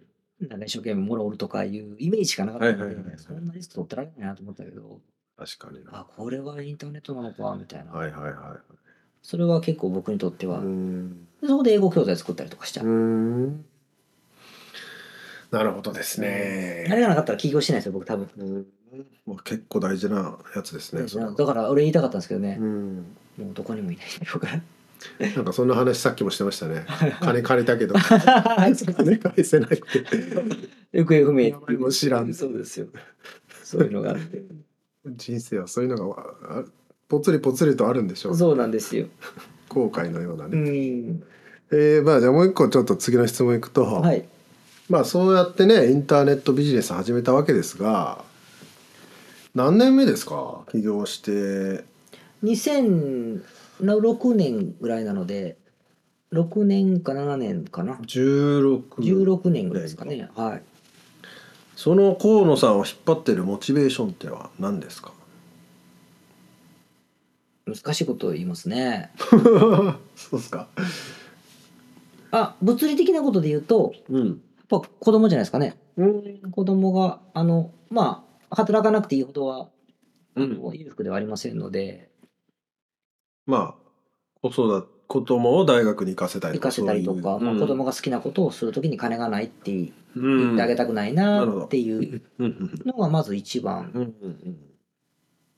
[0.41, 5.01] なんか一生懸命もらおるとかいうイメージしかなかったので、そんなリスク取ってられないなと思ったけど、
[5.37, 5.91] 確かにな。
[6.01, 7.93] あ、これはインターネットなのか、みたいな。
[7.93, 8.57] はいはいは
[9.23, 10.49] それは結構僕にとってい。
[10.49, 10.63] は、
[11.47, 12.87] そこで英語教材作ったりとかしちゃう。
[12.87, 13.65] うん。
[15.51, 16.87] なるほどですあね。
[16.89, 18.29] れがなかったら起業しないですよ、僕多分。
[18.39, 18.67] うん
[19.27, 21.03] まあ、結構大事なやつですね。
[21.37, 22.97] だから俺言いたかったんですけどね、うん。
[23.39, 24.61] もうどこにもいない僕は。
[25.37, 26.85] なんかそんな話さっきもしてましたね。
[27.21, 27.95] 金借りたけど
[28.97, 30.05] 金返せなくて。
[30.93, 32.87] 行方不明名前も知らんそうですよ。
[33.65, 34.43] そういうのがあって。
[35.07, 36.65] 人生はそういうのがあ
[37.09, 38.37] ぽつりぽつりとあるんでしょう。
[38.37, 39.07] そうなんですよ。
[39.69, 40.57] 後悔のようなうね。
[40.61, 41.23] ん。
[41.73, 44.25] えー、まあじゃあもう一個ちょっと次の質問いくと、はい。
[44.89, 48.25] まあそうやってねインターネットビジネス始めたわけですが
[49.55, 50.65] 何年目ですか？
[50.73, 51.85] 起業して
[53.81, 55.59] 2006年ぐらいなので、
[56.33, 57.95] 6年か7年かな。
[57.97, 60.29] 16 16年ぐらいですかね。
[60.37, 60.63] はい。
[61.77, 65.13] その河野さんを引っ張ってるモチベーションっては何ですか？
[67.67, 69.11] 難しいことを言いますね。
[70.17, 70.69] そうですか
[72.33, 74.27] あ、物理的なことで言うと、うん
[74.71, 75.77] やっぱ子供じゃないですかね。
[75.97, 79.69] うん子供が、あの、まあ、働かなくていいほどは、
[80.37, 82.10] あうんの裕福ではありませんので、
[83.51, 83.75] ま
[84.43, 94.15] あ子育て子供を大学に行かせたり行かせたりとか、まあ、子供がが好きなことをするときに金がないって言言ってあげたくないなっていううんのがまず一番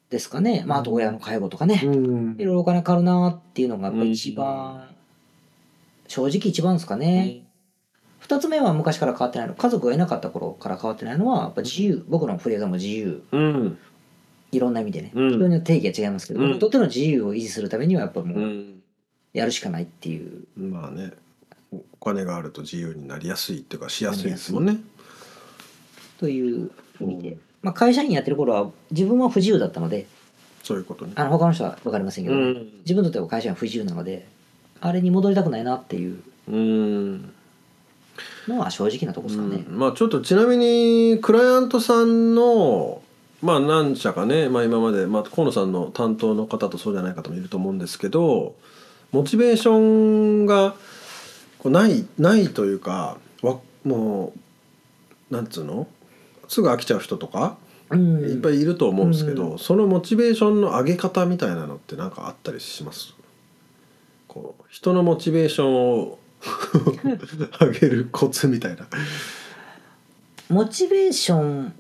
[0.09, 0.64] ですかね。
[0.66, 1.83] まあ、あと親の介護とかね。
[1.85, 4.88] うんいろいろお金かかるなっていうのがやっぱ一番、
[6.09, 7.46] 正直一番ですかね。
[8.20, 9.55] 二つ目は昔から変わってないの。
[9.55, 12.05] 家族がいなかった頃から変わってないのは、やっぱ自由。
[12.09, 13.22] 僕のフレーズも自由。
[13.33, 13.78] うん
[14.52, 15.10] いろんな意味でね。
[15.14, 15.28] うん。
[15.30, 16.46] 人によって定義は違いますけど、うん。
[16.48, 18.82] 僕にとっての自由を維持するためにはやっぱもううん。
[19.32, 20.44] やるしかないっていう。
[20.56, 21.12] まあね
[21.72, 24.78] お金があると自由になりやすいっていうかしやすいですもんね。
[26.18, 27.38] という意味で。
[27.62, 30.06] まあ、会社員やってる頃は自分は不自由だったので、
[30.62, 31.12] そういうことね。
[31.16, 32.36] あの他の人は分かりませんけど、
[32.80, 34.26] 自分にとっては会社員は不自由なので、
[34.80, 36.22] あれに戻りたくないなっていう。
[36.48, 37.32] うん。
[38.48, 39.64] のは正直なとこですかね。
[39.66, 39.78] うん。
[39.78, 43.01] まあちょっとちなみにクライアントさんの
[43.42, 48.55] まあ何社かね、まあ、今まで、まあ、河野さんの担当の方とそうじゃない方もいると思うんですけど
[49.11, 49.76] モチベーショ
[50.42, 50.74] ンが
[51.59, 54.33] こうないないというかわも
[55.31, 55.87] うなんつうの？
[56.48, 57.57] すぐ飽きちゃう人とか
[57.90, 58.31] うん。
[58.31, 59.59] いっぱいいると思うんですけど、うん。
[59.59, 63.14] そのモチベーションの上げ方みたいなのって何かあったりします？
[64.28, 66.18] こう人のモチベーションを
[67.61, 68.87] 上げるコツみたいな。
[70.48, 71.74] モチベーション、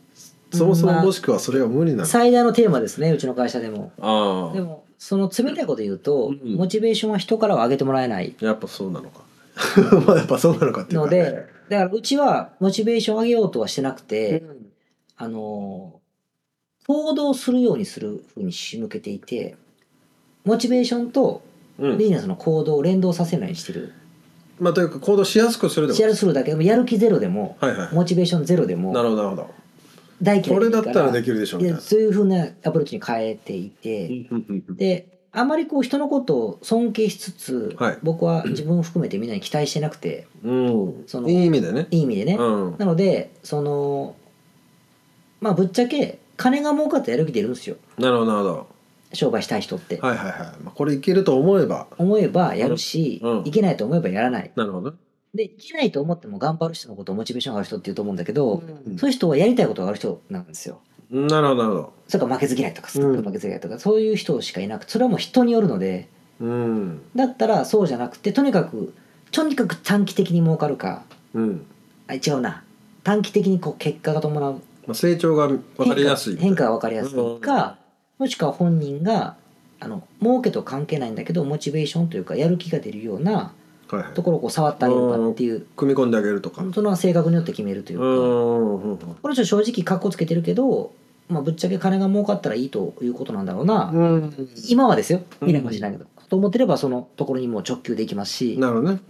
[0.52, 3.92] そもそもまあもしくはそれが無理なの、最大のテーマですね、うちの会社でも。
[4.00, 4.54] ああ。
[4.54, 8.34] でも、その冷たいこと言うと、うんモチベーションは人からは上げてもらえない。
[8.40, 9.22] やっぱそうなのか。
[10.06, 11.04] まあやっぱそうなのかっていうか。
[11.06, 14.44] ので、だからうちはモチベーション上げようとはしてなくて、
[15.16, 16.02] あのー
[16.84, 19.54] 行動するようにするふうに仕向けていて、
[20.44, 21.42] モチベーションと
[21.78, 21.98] うん。
[21.98, 23.92] ビジネスの行動を連動させるようにしてる。
[24.60, 25.96] まあというか行動しやすくするでも。
[25.96, 26.50] シェアするだけ。
[26.50, 27.94] でもやる気ゼロでも、はいはい。
[27.94, 29.48] モチベーションゼロでもなるほどなるほ
[30.22, 31.80] 大嫌いどこれだったらでききるでしょみたいな。
[31.80, 34.26] そういうふうなアプローチに変えていて、
[34.70, 37.98] であまりこう人のことを尊敬しつつ、はい。
[38.02, 40.26] 僕は自分を含めてみんなに期待してなくて。
[40.44, 41.04] うん。
[41.06, 41.86] そのいい意味でね。
[41.90, 42.76] いい意味でね、うん。
[42.78, 44.14] なのでその
[45.40, 47.76] まあぶっちゃけ金が儲かってやる気出るんですよ。
[47.98, 48.66] なるほどなるほど。
[49.14, 51.86] 商売したい人って、はいはいはい、まあ、これいけると思えば。
[51.98, 53.42] 思えばやるし、うん。
[53.44, 54.50] いけないと思えばやらない。
[54.56, 54.94] なるほど
[55.34, 58.98] でいけないと思っても頑張る人のことをモチベーションがある人って言うと思うんだけど、うん。
[58.98, 60.80] そういう人はやりたいことがある人なんですよ。
[61.10, 63.22] なるほどなるほそれから負けず嫌いとか、うん。
[63.22, 66.08] 負けず嫌いとかそういう人しかいなくてそれはもう人によるので。
[66.40, 67.02] どうん。
[67.16, 68.94] だったらそうじゃなくてとにかく
[69.30, 71.04] とにかく短期的に儲かるか。
[71.32, 71.66] うん、
[72.08, 72.62] あ違うな。
[73.02, 74.52] 短期的にこう結果が伴う。
[74.86, 77.78] まあ、成長が分かりやすい変化が分かりやすいか、
[78.18, 79.36] もしくは本人が
[79.80, 83.52] あの儲けと関係ないんだけどモチベーションというかやる気が出るような
[84.14, 85.66] ところをこう触ってあげるかっていう。
[85.76, 86.64] 組み込んであげるとか。
[86.74, 88.82] その性格によって決めるというか、うん。
[88.82, 88.90] うん。
[88.90, 88.98] うん。
[88.98, 90.92] この人正直カッコつけてるけど、
[91.28, 94.48] まあ、ぶっちゃけ金が儲かったらいいということなんだろうな、うん。
[94.68, 95.20] 今はですよ。
[95.40, 95.48] うん。
[95.48, 98.58] 未来かもしれないけど、と思ってればそのところにもう直球でいきますし。
[98.58, 99.00] なるほどね。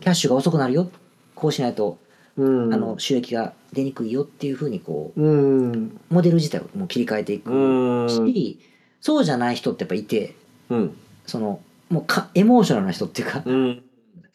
[0.00, 0.90] キャッシュが遅くなるよ。
[1.34, 1.98] こうしないと、
[2.36, 2.74] うん。
[2.74, 5.20] あの収益が出にくいよっていうふうにこう
[6.10, 8.08] モデル自体をもう切り替えていくうん。
[8.08, 8.60] し、
[9.00, 10.34] そうじゃない人ってやっぱいて。
[10.70, 10.96] うん。
[11.26, 13.82] そのもうかエモーショナルな人っていうか、うん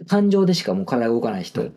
[0.08, 1.74] 感情でしかもう体が動かない人、うん。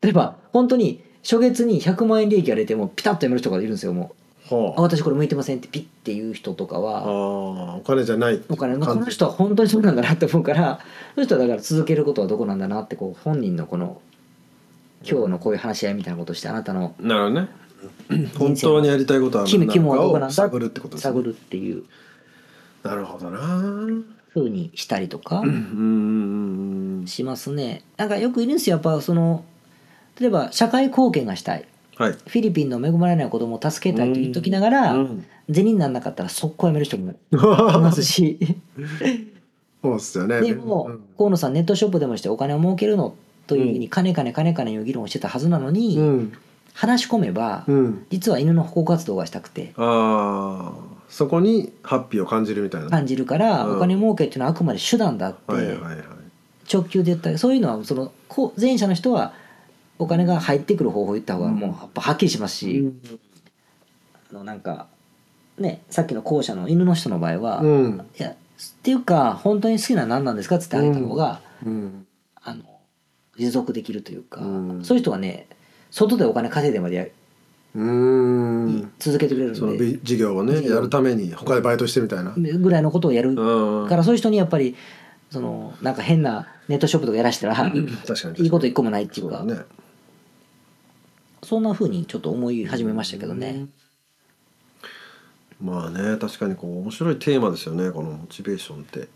[0.00, 4.14] 例えば本当に初月に100万円利益が出てもピタッとやめる人がいるんですよも
[4.50, 4.54] う。
[4.54, 4.82] あはあ。
[4.82, 8.40] 私これ向いてませんってピッていう人とかあはーお金じゃない。
[8.48, 10.80] お金この人は本当にそうなんだなって思うから
[11.14, 14.00] その人はだから続けることはどこなんだなってこう本人のこの
[15.08, 17.48] 今日のこういう話し合いみたいなことしてあなたのなるほどね。
[18.38, 20.26] 本当にやりたいことは君何なんだ？
[20.26, 21.12] を探るってことですね。
[21.14, 21.82] 探るっていう。
[22.84, 23.58] なるほどな。
[23.58, 25.40] うんふうにしたりとか。
[25.40, 26.75] うんうんうん
[27.06, 27.82] しますね。
[27.96, 28.76] なんかよくいるんですよ。
[28.76, 29.44] やっぱその
[30.20, 31.64] 例えば社会貢献がしたい。
[31.96, 32.12] はい。
[32.12, 35.26] フィリピンの恵まれない子供を助けたいと言っときながら、うん。
[35.52, 38.38] 銭にならなかったら速攻辞める人もいますし。
[39.82, 40.40] そうっすよね。
[40.40, 43.14] でも、河野さんネットショップでもしてお金を儲けるの
[43.46, 46.32] というふうに金金金金いう議論をしてたはずなのに、うん。
[46.74, 48.06] 話し込めば、うん。
[48.10, 49.72] 実は犬の保護活動がしたくて。
[49.76, 52.90] ああそこにハッピーを感じるみたいな。
[52.90, 53.76] 感じるから、うん。
[53.76, 56.15] お金儲けっていうのはあくまで手段だって、はいはいはい
[56.72, 58.12] 直球で言ったそういうのはその
[58.60, 59.34] 前者の人は
[59.98, 62.92] お金が入ってくる方法を言った方がもうやっぱはっきりしますし、
[64.30, 64.88] あのなんか
[65.58, 68.06] ねさっきの後者の犬の人の場合は、いうん。
[68.18, 68.34] やっ
[68.82, 72.06] ていうか本当に好きなのは何なんですかっつってあげた方が、うん。
[72.42, 72.62] あの
[73.38, 74.84] 持続できるというか、うん。
[74.84, 75.46] そういう人がね
[75.90, 78.92] 外でお金稼いでまでやうーん。
[78.98, 82.32] 続けてくれるそのんで、び事業をねやるために他でバイトしてみたいな。
[82.32, 83.88] ぐらいのことをやるうん。
[83.88, 84.74] からそういう人にやっぱり
[85.30, 89.38] そのなんか変なネットショップとかやらしたら確かにいいこと一個もないっていうか。
[89.38, 89.62] そうだね。
[91.42, 93.66] そんな風にちょっと思い始めましたけどね。
[95.60, 99.08] まあね確かにこう面白いテーマですよねこのモチベーションって。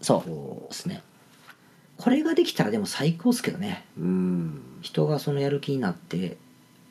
[0.00, 0.22] そう。
[0.22, 1.02] こですね。
[1.96, 3.84] これができたらでも最高ですけどね。
[3.98, 4.62] ううん。
[4.80, 6.36] 人がそのやる気になって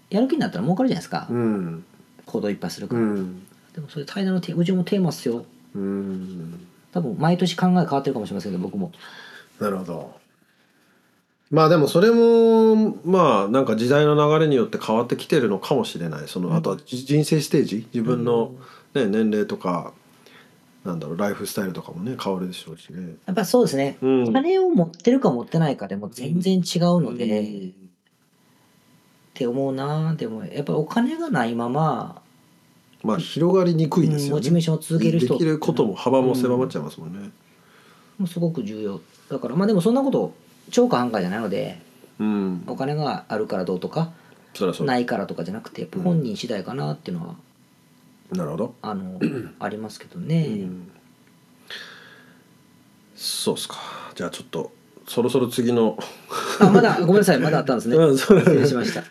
[0.09, 1.85] やる気になったら儲かるじゃないですか、うん。
[2.25, 3.41] 行動いっぱいするかうら、ん。
[3.73, 5.45] でもそれ大変なテーマうちもテーマっすよ。
[5.75, 8.91] うん多分毎年考え変わってるかもしれませんけど僕も。
[9.59, 10.17] なるほど。
[11.49, 16.27] まあでもそれもまあなんか時代の流れによって変わってきてるのかもしれない。
[16.27, 17.87] そのあとはじ人生ステージ？
[17.93, 18.51] 自分の、
[18.93, 19.93] ね、年齢とか
[20.83, 23.15] なんだろうライフスタイルとかもね変わるでしょうしね。
[23.25, 24.33] やっぱそうですね、うん。
[24.33, 27.71] 金を持ってるか持ってないかでも全然違うので、っ
[29.33, 32.21] て思うなでもやっぱりお金がないまま
[33.07, 34.27] まあ広がりにくいですよね。
[34.27, 37.31] うんモチベーションを続ける人できることも幅も狭まっちゃいますもんね。
[38.19, 40.33] もうすごく重要だからまあでもそんなこと
[40.71, 41.79] 超過半壊じゃないので
[42.19, 42.63] うん。
[42.67, 44.11] お金があるからどうとか。
[44.81, 47.35] ないからとかじゃなくてやっぱ本人次第かなっていうのは、
[48.31, 48.73] なるほど。
[48.81, 49.19] あの
[49.59, 50.91] ありますけどね、うん
[53.15, 53.75] そうっすか。
[54.15, 54.71] じゃあちょっと
[55.07, 55.97] そろそろ次の
[56.59, 59.03] あまだごめんなさいまだあったんですね うん失礼しました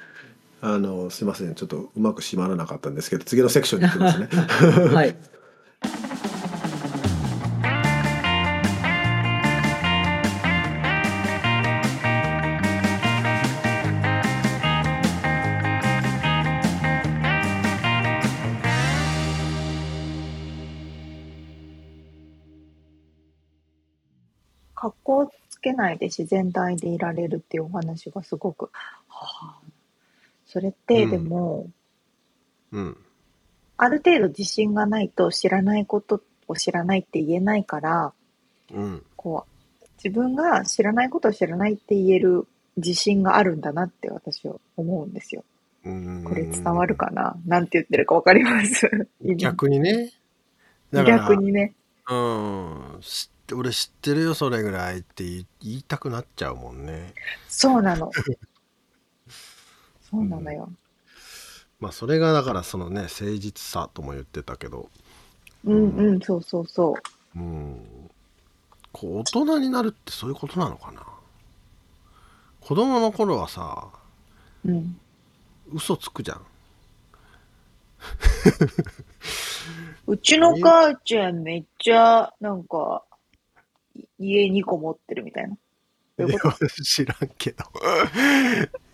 [0.60, 4.28] あのすいませんちょっとうまく締まらなかったんですけど次のセクションに行きますね。
[4.94, 5.16] はい
[24.74, 28.70] 格好つけないで自然体でいられるっていうお話がすごく、
[29.08, 29.65] はあ、
[30.56, 31.68] それってうんでも、
[32.72, 32.96] うん。
[33.76, 38.14] ある程度自信がないと知らないことを知らないって言えないから、
[38.72, 39.02] うん。
[39.16, 42.46] こう、自分が知らないことを知らないって言える
[42.78, 45.44] 自信があるんだなって私は思うんですよ。
[45.84, 47.36] うんこれ伝わるかな？
[47.44, 48.88] なんて言ってるかわかります？
[49.36, 50.10] 逆にね。
[50.90, 51.74] 逆にね。
[52.08, 52.98] うん。
[53.02, 57.12] 知って俺知ってるよそれぐらいって言いたくなっちゃうもんね。
[57.46, 58.10] そうなの。
[60.10, 60.70] そうなのよ。
[61.80, 64.88] まあそれがだからそのね誠実さとも言ってたけど、
[65.64, 66.94] うんうん、そうそうそ
[67.34, 67.38] う。
[67.38, 68.10] うん、
[68.92, 71.02] こう大人になるってそういうことなのかな
[72.60, 73.88] 子供の頃はさ
[74.64, 74.98] うん。
[75.72, 76.40] 嘘つくじゃん
[80.06, 83.02] うちの母ちゃんめっちゃ、なんか、
[83.96, 85.56] い家2個持ってるみたいな。
[86.16, 86.38] どういう
[86.82, 87.64] 知らんけど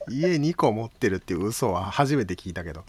[0.08, 2.84] 家2個持ってるっていう嘘は初めて聞いたけど、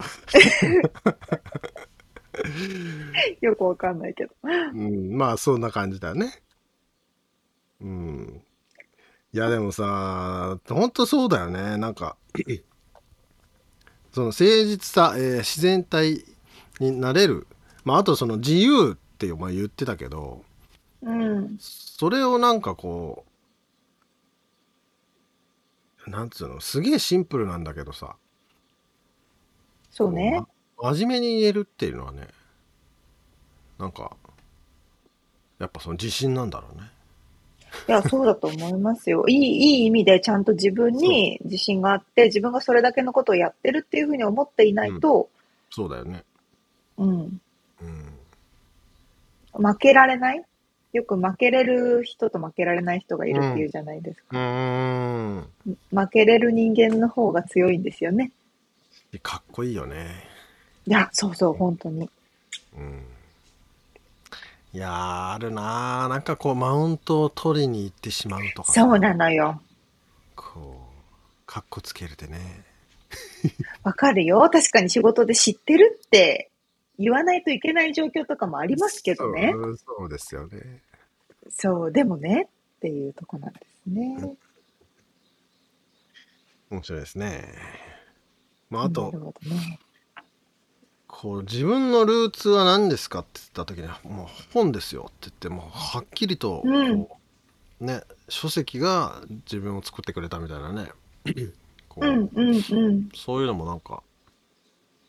[3.42, 4.32] とよくわかんないけど。
[4.44, 6.42] うん、まあそんな感じだよね。
[7.82, 8.42] うん。
[9.34, 11.78] いやでもさほんとそうだよね。
[11.78, 12.18] なんか
[14.14, 16.24] その誠実さ、えー自然体
[16.80, 17.48] になれる。
[17.84, 20.44] まああとその自由ってお前言ってたけど。
[21.02, 21.58] うん。
[21.60, 23.33] それをなんかこう
[26.08, 26.60] なんつうの？
[26.60, 28.16] すげえシンプルなんだけどさ。
[29.92, 30.42] そうね。
[30.76, 32.28] こうま真面目に言えるっていうのはね
[33.78, 34.16] なんか
[35.60, 36.90] やっぱその自信なんだろうね。
[37.88, 39.26] いや、そうだと思いますよ。
[39.28, 45.28] いい、いい意味でちゃんと自分に自信があって、自分がそれだけのことをやってるっていうふうに思っていないと、
[45.72, 46.24] そうだよね。
[46.98, 47.42] うん、
[47.82, 48.14] うん。
[49.54, 50.44] 負けられない
[50.94, 54.38] よく負けれる人と負けられない人がいるっていうじゃないですうか。
[54.38, 55.48] ーん。
[55.92, 58.32] 負けれる人間の方が強いんですよね。
[59.22, 60.08] かっこいいよね。
[60.86, 62.10] いや、そうそう、本当に。
[62.78, 63.04] うん。
[64.74, 66.08] いやー、あるなー。
[66.10, 69.62] なんかこう、マウントを取りに行ってしまうとかさそうなのよ。
[70.36, 72.64] こう、かっこつけるでね。
[73.84, 74.48] わかるよ。
[74.52, 76.50] 確かに仕事で知ってるって
[77.00, 79.52] 言わないといけない状況とかもありますけどね。
[79.54, 80.82] そうそうですよね。
[81.50, 84.36] そう、でもね、っていうとこなんですね。
[86.70, 87.46] 面白いですね。
[88.70, 89.12] まあ、あと
[89.44, 89.80] ね。
[91.08, 97.08] こう、自分のルーツは何ですかって言った時に、もう本ですよって言って、もうはっきりと、こう、うん
[97.80, 100.90] ね、書籍が自分を作ってくれたみたいなね。
[101.90, 103.10] こううんうんうん。
[103.14, 104.02] そういうのもなんか、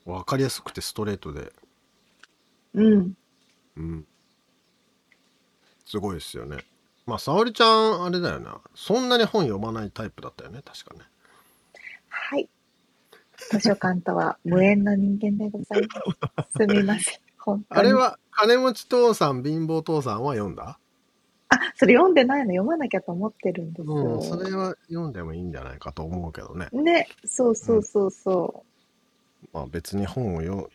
[0.05, 1.53] わかりやすくてストレートで、
[2.75, 3.17] うん。
[3.77, 4.07] うん。
[5.85, 6.59] すごいですよね。
[7.07, 8.61] まあ、沙織ちゃん、あれだよな。
[8.75, 11.01] そんなに本読まないタイプだったよね、確かね。
[12.09, 12.49] はい。
[13.51, 15.87] 図書館とは無縁の人間でござい
[16.37, 16.59] ます。
[16.59, 17.19] すみません。
[17.39, 17.81] 本当に。
[17.81, 20.79] あれは、金持ち父さん、貧乏父さんは読んだ？
[21.51, 23.95] あ、それ読んでないの読まなきゃと思ってるんですよ。
[23.95, 26.69] うん、それは読んでもいいんじゃないかと思うけどね。
[26.73, 28.65] ね、そうそうそうそ
[29.53, 30.71] まあ別に本をよ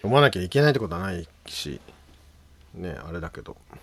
[0.00, 1.80] 読まなきゃいけないってことはないし、
[2.74, 3.52] ね、あれだけど。
[3.52, 3.76] う。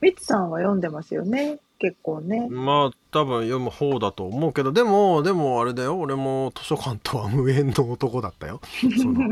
[0.00, 1.58] みつさんは読んでますよね？
[1.80, 2.46] 結構ね。
[2.48, 8.60] まあ多分読む方だと思うけど、でも、でもあれだよ、俺も図書館とは無縁の男だったよ。
[9.00, 9.28] その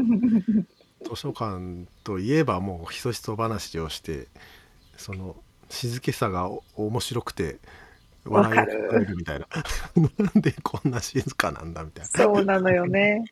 [1.04, 4.26] 図書館といえばもうひそひそ話をして、
[4.96, 5.36] その
[5.68, 7.58] 静けさがお面白くて、
[8.24, 9.46] 笑いをこらえるみたいな。
[10.18, 12.10] なんでこんな静かなんだみたいな。
[12.10, 13.24] そうなのよね。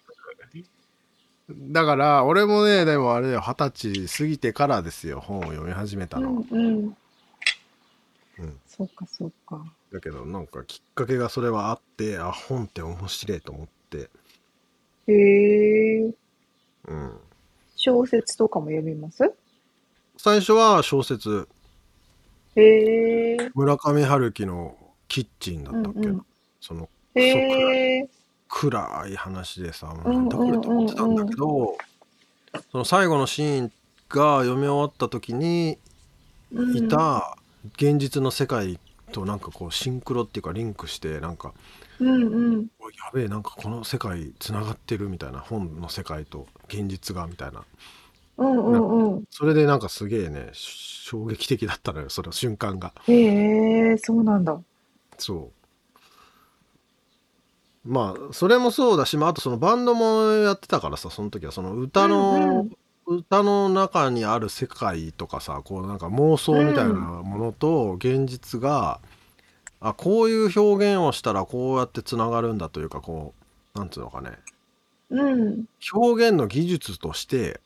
[1.48, 6.96] だから俺もねでもあれだよ二十歳過ぎてからですよ本を読み始めたうのは、んうん。
[8.38, 9.64] うんそうかそうか。
[9.92, 14.10] だけどなんかきっかけがそれはあってあ本って面白いと思って、
[15.06, 16.14] へえ。
[16.88, 17.12] うん、
[17.76, 19.32] 小説とかも読みます？
[20.18, 21.48] 最初は小説
[22.56, 23.50] へえ。
[23.54, 24.76] 村上春樹の
[25.08, 26.00] 「キッチン」だったっけ？
[26.00, 26.26] な、うんうん
[26.60, 28.08] そのへえ。
[28.48, 31.76] 暗い話でさ、うんなんだこれと思ってたんだけど、
[32.72, 33.72] その最後のシーン
[34.08, 35.78] が読み終わった時に
[36.52, 37.36] うんいた
[37.76, 38.78] 現実の世界
[39.12, 41.52] となんかこうシンクロっていうかリンクしてなんか
[41.98, 42.66] うんうん。
[42.78, 47.64] おいやべえなんかこの世界つながってるみたいな本の世界と現実がみたいな
[48.38, 49.24] うんうんうん。
[49.30, 54.58] それでなんかすげえね衝撃的だったのよその瞬間がへえ、そうなんだ。
[55.18, 55.55] そう
[57.86, 62.66] まあそれもそうだし、まあ、あとそのバンドもやってたからさその時はその歌の、
[63.06, 69.00] 歌の中にある世界とかさこうなんか妄想みたいなものと現実が、
[69.80, 73.34] あこういう表現をしたらこうやってつながるんだというかこ
[73.74, 74.32] うなんつうのかね
[75.10, 75.64] うん。
[75.92, 77.60] 表現の技術として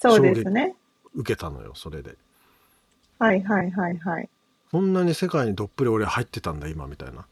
[0.00, 0.74] そうですね。
[1.14, 2.16] 受けたのよそれで
[3.18, 4.28] はいはいはいはい。
[4.70, 7.26] こんなに世界にどっぷり俺入ってたんだ今みたいな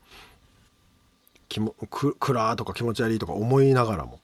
[1.51, 4.21] 気もく暗とか気持ち悪いとか思いながらも。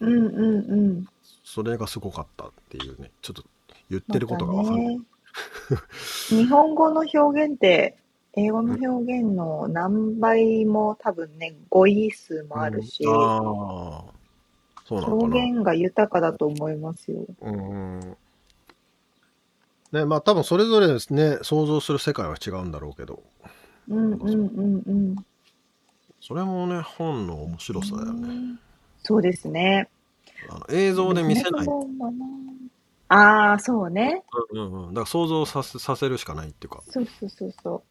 [0.00, 1.06] うんうんうん。
[1.44, 3.12] それがすごかったっていうね。
[3.22, 3.44] ちょっと
[3.90, 6.42] 言ってることがわかんない、またね。
[6.42, 7.96] 日本語の表現って、
[8.34, 13.12] 英語の表現の何倍も多分ね、語彙数もあるし、うん。
[13.12, 14.18] ああ
[14.86, 15.36] そうなのかな。
[15.36, 17.26] 表現が豊かだと思いますよ。
[17.42, 18.16] うん。
[19.92, 23.22] ねまあ多分それぞれですね想像する世界は違うんだろうけど。
[23.88, 25.16] うんうんうんうん。
[26.28, 28.58] それもね本の面白さだよね、
[29.02, 29.88] そうですね。
[30.50, 31.66] あの映像で見せない、
[33.08, 34.22] ああ、そうね。
[34.52, 37.82] うんうんうん、だから想像させさせるしかないっていうか、そうそうそうそ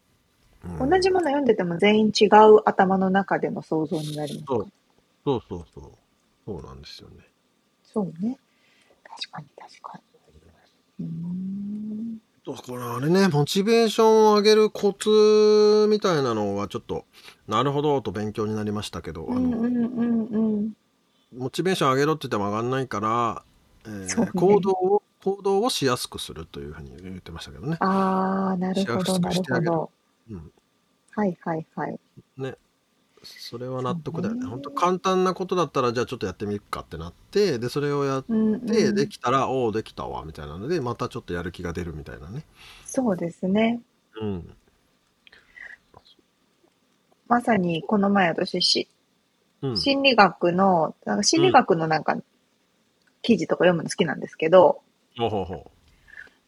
[0.64, 0.68] う。
[0.68, 4.70] うん同じもの読んでても全員違う頭の中での想像になりますかそう
[5.24, 5.92] そうそうそう
[6.46, 7.16] そうなんですよね
[7.82, 8.38] そうね。
[9.04, 10.00] 確かに確か
[11.00, 11.06] に。
[11.06, 12.18] うーん。
[12.48, 17.04] だからあれねモチベーションを上げるコツみたいなのはちょっと
[17.46, 20.72] なるほどと勉強になりましたけど、あのうんうんうんうん。
[21.36, 23.42] モチベーション上げろって言っても上がんないから、
[23.86, 27.76] え行動を行動をしやすくするというふうに言ってましたけどね。
[27.80, 29.90] ああ、なるほど、なるほど。
[30.30, 30.52] うん、
[31.14, 32.00] はいはいはい。
[33.22, 34.46] ねそれは納得だよね。
[34.46, 42.44] 本当簡単なことだったらじゃあちょっとやってみるかってなってでそれをやっうんうん、てできたら、おおできたわみたいなのでまたちょっとやる気が出るみたいなね。
[42.84, 43.80] そうですね。
[44.20, 44.54] うん。
[47.28, 48.88] まさにこの前私し、
[49.62, 49.76] うん。
[49.76, 52.16] 心理学の、なんか心理学のなんか、
[53.22, 54.80] 記事とか読むの好きなんですけど、
[55.18, 55.70] ほうほうほ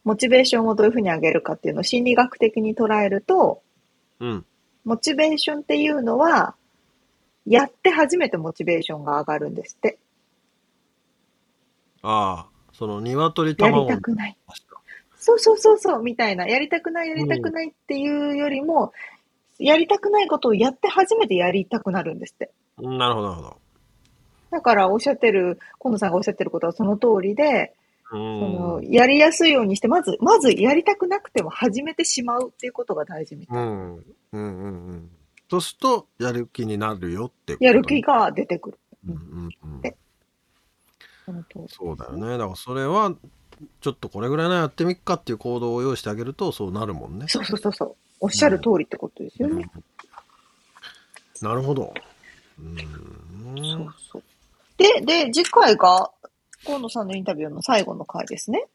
[0.03, 3.61] モチベーションをどういうふうに上げるかっていうのを心理学的に捉えると、
[4.19, 4.45] うん。
[4.83, 6.55] モチベーションっていうのは、
[7.45, 9.97] やって初めてモチベーションが上がるんですって。
[12.03, 14.37] ああ、その鶏卵やりたくない。
[15.17, 16.47] そうそうそうそう、みたいな。
[16.47, 18.91] やりたくない、やりたくないっていうよりも、
[19.59, 22.51] うん、やりたくないことをやって初めてやりたくなるんですって。
[22.77, 23.57] なるほど、なるほど。
[24.51, 27.73] だからおっしゃってる、今野さんがおっしゃってることはその通りで、
[28.09, 33.63] そのやりやすいようにして、まず、まずやりたくなくても始めてしまうっていうことが大事みたいな。
[33.63, 33.95] うん。
[33.95, 35.09] うんうんうん。
[35.51, 38.79] そうすると、やる気になるよってやる気が出てくる。
[39.05, 39.49] うんうん
[41.27, 41.67] うん。
[41.67, 42.37] そうだよね。
[42.37, 43.13] だからそれは、
[43.81, 47.25] ちょっとこれぐらいなやってみっかっていう行動を用意してあげると、そうなるもんね。
[47.27, 47.95] そうそうそうそう。
[48.21, 49.69] おっしゃる通りってことですよね。
[51.41, 51.93] うん、なるほど。
[52.57, 52.77] うん。
[52.77, 54.23] そうそう。
[54.77, 56.11] で、で、次回が、
[56.65, 58.69] 河野さんのインタビューの最後の回ですね。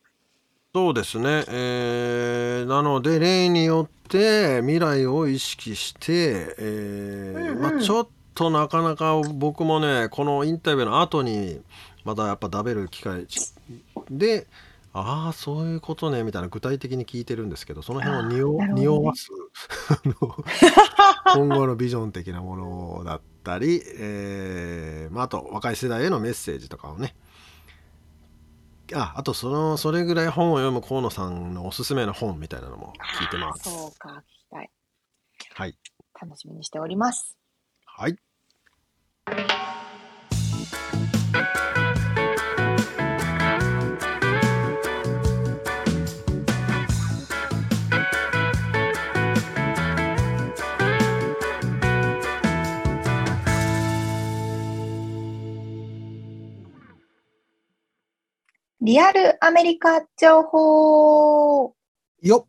[0.77, 1.43] そうですね。
[1.49, 11.63] えー、なので、例によって未来を意識して、えー、うんうん、まあ、ちょっとなかなか僕もね、このインタビューの後に、
[12.05, 13.27] またやっぱ食べる機会
[14.11, 14.47] で、
[14.93, 19.31] ああ、そういうことね、みたいな具体的に聞いてるんですけど、その辺を匂ね、匂わす
[21.33, 27.15] 今後のビジョン的なものだったり、えーまあ、あと若い世代へのメッセージとかをね、
[28.95, 33.65] ああとそのそれぐらい本を読む河野さんのおすすめの本みたいなのも聞いてます。
[33.65, 34.71] そうか、聞きたい。
[35.55, 35.79] はい。
[36.21, 37.37] 楽しみにしております。
[37.85, 38.17] はい。
[58.87, 61.75] リアルアメリカ情報
[62.23, 62.47] よ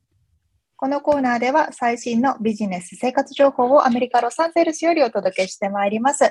[0.75, 6.25] このコーナーでは最新のビジネス生活情報をアメリカ・ロサンゼルスよりお届けしてまいります。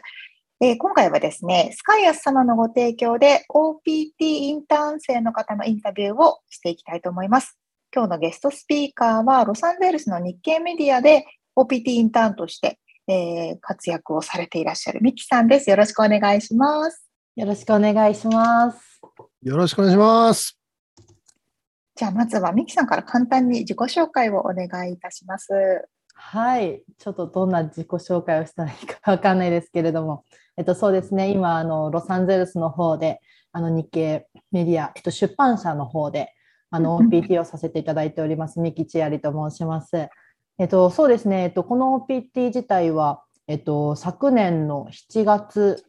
[0.60, 7.58] えー、今回はですね、スカイアス様のご提供で OPT インターン生の方のインタビューをしていきたいと思います。
[7.92, 11.26] 今日のゲストスピーカーはロサンゼルスの日系メディアで
[11.56, 12.78] OPT インターンとして、
[13.08, 15.68] えー、活躍をされていらっしゃるミキさんです。
[15.68, 17.10] よろしくお願いします。
[17.34, 19.00] よろしくお願いします。
[19.46, 20.58] よろしくお願いします。
[21.94, 25.52] じゃあ、まずはミキさんから簡単に自己紹介をお願いいたします。
[26.14, 30.24] はい、ちょっとどんな自己紹介をしたらいいかわかんないですけれども、
[30.56, 33.20] えっと、そうですね、今、あのロサンゼルスの方で、
[33.52, 36.34] あの日系メディア、えっと、出版社の方で、
[36.70, 40.08] あの OPT をさせていただいております、三木千有と申します。
[40.58, 45.84] えっと、そうですね、えっと、この OPT 自体は、えっと、昨年の7月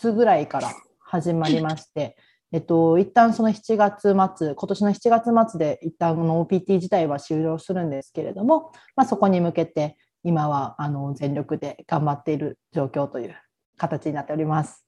[0.00, 2.16] 末ぐらいから始まりまして、
[2.52, 13.34] えっと、一旦その7月末、今年の7月末で一旦の OPT 自体は終了するんですけれども、まあ、そこに向けて今はあの全力で頑張っている状況という
[13.78, 14.84] 形になっております。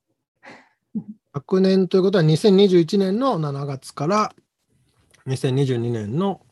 [1.34, 4.32] 昨年ということは2021年の7月から
[5.26, 6.42] 2022年の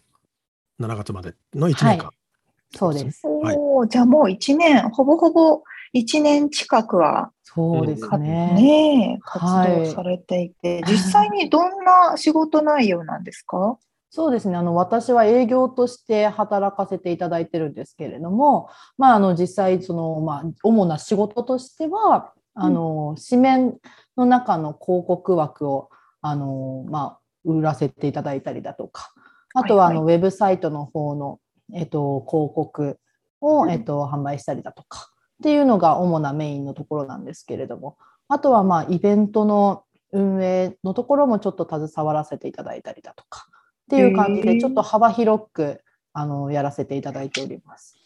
[0.81, 3.27] 7月までの1年間、はい、そうです。
[3.27, 8.55] はい、じゃあもう1年、ほぼほぼ1年近くはそうですね。
[8.55, 13.79] ね活動されていて、はい、実際にどんな仕事内容なんですか？
[14.11, 14.57] そうですね。
[14.57, 18.69] あの私は営業として働かせていただいてるんですけれども、
[18.99, 23.79] まあ、あの実際その、まあ、主な仕事としてはあの、紙面
[24.17, 25.89] の中の広告枠を
[26.21, 29.13] あの、まあ、売らせていただいたりだとか
[29.55, 30.13] あとはあの、はい。
[30.13, 31.41] はい、ウェブサイトの方の、
[31.75, 32.99] えっと、広告
[33.41, 35.12] を、えっと、販売したりだとか
[35.43, 39.83] っていうのが主なメインのところなんですけれども、あとはまあイベントの
[40.13, 43.53] 運営のところもちょっと携わらせていただいたりだとかっ
[43.91, 45.83] ていう感じで、ちょっと幅広く
[46.13, 47.99] あのやらせていただいております。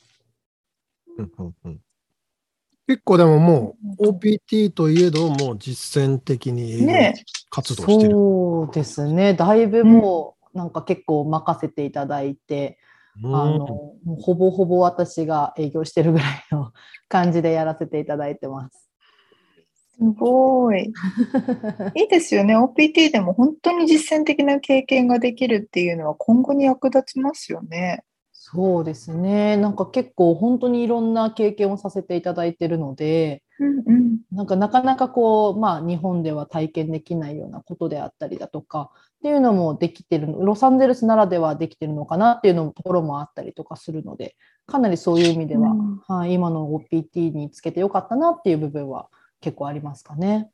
[2.89, 6.87] 結構でももう OPT といえどもう実践的に
[7.51, 9.35] 活動してる、ね、そうですね。
[9.35, 12.79] だいぶもうなんか結構任せていただいて、
[13.25, 13.67] あの
[14.21, 16.73] ほぼほぼ私が営業してるぐらいの
[17.09, 18.91] 感じでやらせていただいてます。
[19.99, 20.93] すごい。
[21.97, 22.55] いいですよね。
[22.57, 28.05] OPT でも本当に実践的な経験ができるっていうのは今後に役立ちますよね。
[28.33, 29.57] そうですね。
[29.57, 38.93] なんか結構本当にいろんな経験をさせていただいてるので、うんうん、なんかなかなかこう、まあ、日本では体験できないようなことであったりだとか
[39.27, 49.09] っていうのもできてるロサンゼルスならではできてるのかなっていうのところもあったりとかするのでかなりそういう意味では、うん、はい、今の OPT につけてよかったなっていう部分は
[49.41, 50.49] 結構ありますかね。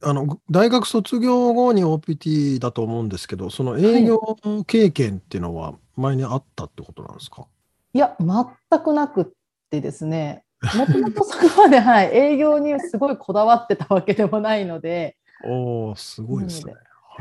[0.00, 4.18] あの大学卒業後に OPT だと思うんですけど、その営業
[4.66, 7.46] 経験っていうのは前にあったってことなんですか、
[7.92, 9.26] いや、全くなくっ
[9.68, 10.44] てですね、
[10.76, 16.74] もともとそこまで、はい、営業にすごいこだわってたわけでもないので、おお、すごいですね。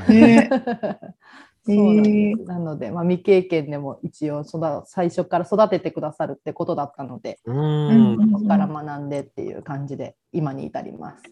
[0.09, 0.49] ね
[1.63, 2.43] そうなんです。
[2.43, 8.31] なので、まあ、未経験でも一応育最初から育ててくださるってことだったので、ううんん。
[8.31, 11.23] そこから学んでっていう感じで今に至ります。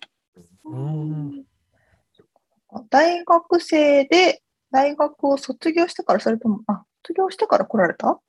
[0.66, 1.44] うん
[2.92, 8.20] 大学生で大学を卒業してからそれとも、あ、卒業してから来られたっ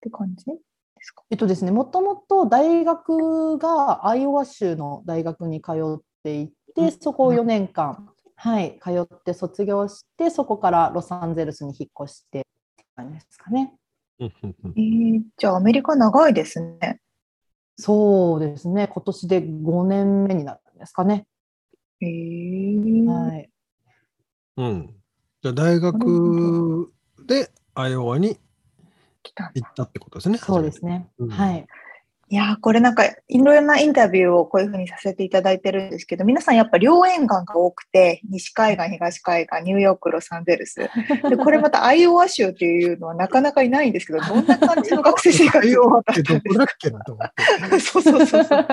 [0.00, 0.52] て感じで
[1.00, 1.22] すか？
[1.28, 12.42] えっとですね、もともと大学がアイオワ州の大学に通っていて、そこを4年間、はい、通って卒業して、そこからロサンゼルスに引っ越してっ
[12.76, 13.74] て感じですかね。
[14.18, 17.00] えー、じゃあアメリカ長いですね。
[17.76, 21.26] そうですね、今年で5年目になるんですかね。
[22.00, 23.50] えーはい、
[24.56, 24.94] うん。
[25.42, 26.92] じゃあ大学
[27.26, 28.38] でアイオワに
[29.54, 30.38] 行ったってことですね。
[30.38, 31.08] そうですね。
[31.18, 31.66] うんはい。
[32.28, 40.90] いやーこれなんかいろんなインタビューをこういうふうにさせていただいてるんですけど皆さんやっぱ両沿岸が多くて西海岸東海岸ニューヨークロサンゼルス
[41.28, 47.28] でこれまたアイオワ州っていうのはなかなかいないんですけど どんな感じの学生生活アイオワってどこだっけなと思っ
[47.70, 47.80] て。
[47.80, 48.66] そうそうそうそう。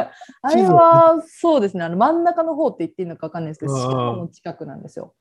[0.43, 5.13] あれはそうですね、あの真ん中の方って言っていいのか分かんないですけど、シカゴの近くなんですよ。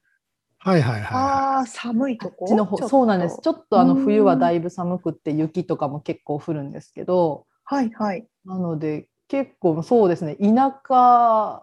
[0.63, 2.47] はいはいはああ寒いとこ？
[2.87, 3.41] そうなんです。
[3.43, 8.27] ちょっとあのうん冬はだいぶ寒くって雪とかも結構降るんですけど、はいはい。
[8.45, 11.63] なので結構そうですね、田舎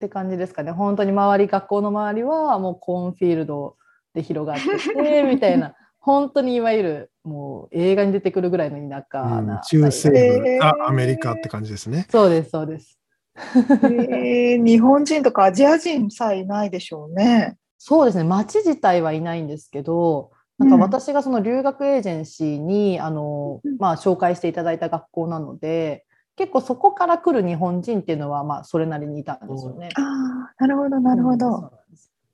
[0.00, 0.72] て感じですかね。
[0.72, 3.76] 本当に周り学校の周りはもうコーンフィールド
[4.14, 5.76] で広がっててみたいな。
[6.00, 9.04] 本当にいわゆるもう映画に出てくるぐらいの田い。
[9.12, 12.08] 舎うんな、中西部、へーあ、アメリカって感じですね。
[12.10, 12.98] そうですそうです。
[13.36, 17.56] えー、日本人とかアジア人さえいないでしょうね。
[17.78, 29.90] そうですね、町自体はいないんですけど、なんかうん私がその留学エージェンシーに、あのうんまあ、紹介していただいた学校なので、結構そこから来る日本人っていうのは、まあ、それなりにいたんですよね。
[29.96, 31.72] ああ、なるほど、なるほど。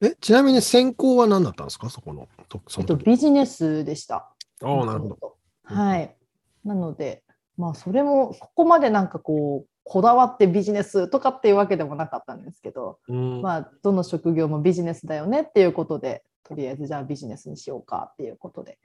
[0.02, 2.26] え、ちなみに専攻は何だったんですかそこの？
[2.48, 4.30] とそえっと、ビジネスでした。
[4.62, 5.16] ああ、なるほど。
[5.20, 5.36] ど。
[5.64, 6.16] はい。
[6.64, 7.22] なので、
[7.58, 18.78] まあ、それも、ここまでなんかこう、こだわってビジネスとかっていうわけでもなかったんですけど、うんまあ、どの職業もビジネスだよねっていうことで、とりあえずじゃあビジネスにしようかっていうことで。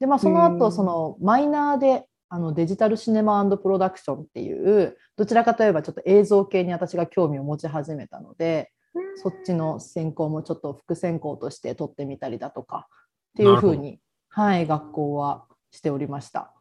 [0.00, 8.72] で、まあ、そのうん後、そのマイナーであのデジタルシネマプロダクションっていう、どちらかといえばちょっと映像系に私が興味を持ち始めたので、
[9.16, 14.00] そっちの専攻もちょっと副専攻として取ってみたりだとかっていうふうに、
[14.30, 16.52] はい、学校はしておりました。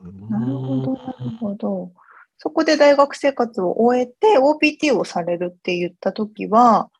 [0.00, 1.92] なるほど、なるほど。
[2.38, 6.90] そこで大学生活を終えて OPT をされるって言ったときは、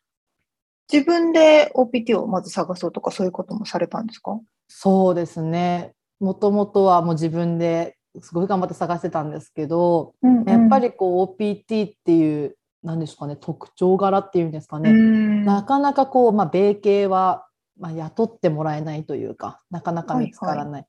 [0.93, 4.39] 自分で OPT をまず探そうとかそういうこともされたんですか？
[4.69, 5.95] そうですね。
[6.21, 10.15] もともとはもう自分ですごい頑張って探してたんですけど、
[10.47, 15.45] やっぱり、りこう OPT っていう、なんですかね、特徴柄っていうんですかね、うん。
[15.45, 17.47] なかなかこう、まあ、米系は、
[17.79, 20.83] まあ、雇ってもらえないというか、なかなか見つからない。
[20.83, 20.85] っ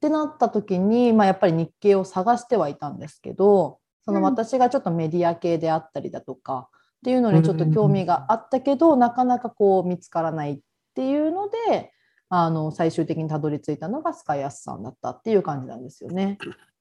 [0.00, 4.24] てなった時に、まあ、やっぱり日系を探してはいたんですけど、そのうん。
[4.24, 6.68] 私がちょっとメディア系であったりだとか
[6.98, 10.58] っていうのにちょっと興味があったけど、なかなかこう見つからないっ
[10.94, 11.92] ていうので、
[12.28, 16.38] あの最終的にたどり着いたのがスカイアスさんだったっていう感じなんですよね。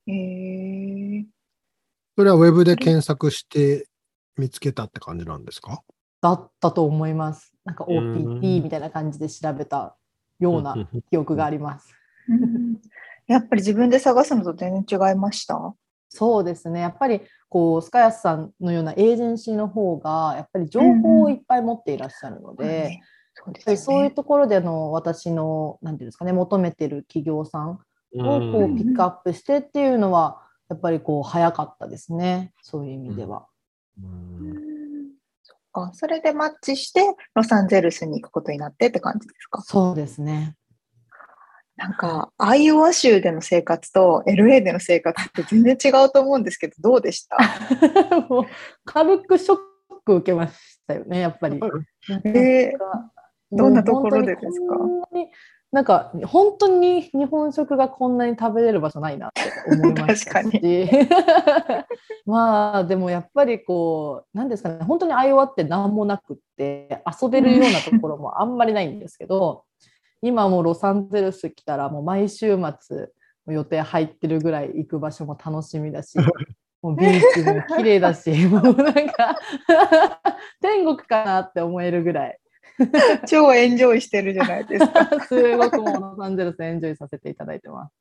[0.08, 1.26] えー
[2.18, 3.88] それはウェブで検索して
[4.38, 5.84] 見つけたって感じなんですか？
[6.20, 7.54] だったと思います。
[7.64, 9.96] なんかうん OPT みたいな感じで調べた
[10.40, 10.76] ような
[11.12, 11.94] 記憶があります。
[12.28, 12.82] う ん
[13.28, 15.76] やっぱり自分で探すのと全然違いました？
[16.10, 16.80] そうですね。
[16.80, 23.02] やっぱりこうスカイアスさんのようなエージェンシーの方がやっぱり情報をいっぱい持っていらっしゃるので、ね
[23.36, 23.78] そう。
[23.78, 27.78] そういうところでの私のなんていうんですかね求めてる企業さんを
[28.14, 32.52] こうピックアップしてっていうのはやっぱりこう早かったですね。
[32.62, 33.48] そういう意味では。
[34.02, 34.58] うんうん
[35.44, 35.92] そっか。
[35.94, 39.62] それでマッチして、ロサンゼルスに行くことになってって感じですか？
[39.62, 40.57] そうですね。
[41.78, 47.38] なんか、アイオワ州での生活と LA での生活って全然違うと思うんですけど、どうでした？
[48.30, 48.44] もう
[48.84, 49.58] 軽くショッ
[50.04, 50.54] ク受けまし
[50.88, 51.60] たよね、やっぱり。
[52.26, 53.12] えなんか
[53.52, 54.76] どんなところでですか？
[55.70, 59.42] なんか本当に日本食がこんなに食べれる場所ないなって
[59.76, 60.90] 思いました 確し
[62.26, 69.66] まあでもやっぱりこう何ですかね本当にアイオワって何もなくって遊べるようなところもあんまりないんですけど
[70.28, 73.08] 今もうロサンゼルス来たらもう毎週末
[73.48, 76.18] 予定入ってるぐらい行く場所も楽しみだし
[76.82, 79.38] もうビーチも綺麗だし、 もうなんか
[80.62, 82.40] 天国かなって思えるぐらい。
[83.26, 85.20] 超エンジョイしてるじゃないですか。
[85.26, 87.94] すごくもうロサンゼルスエンジョイさせていただいてます。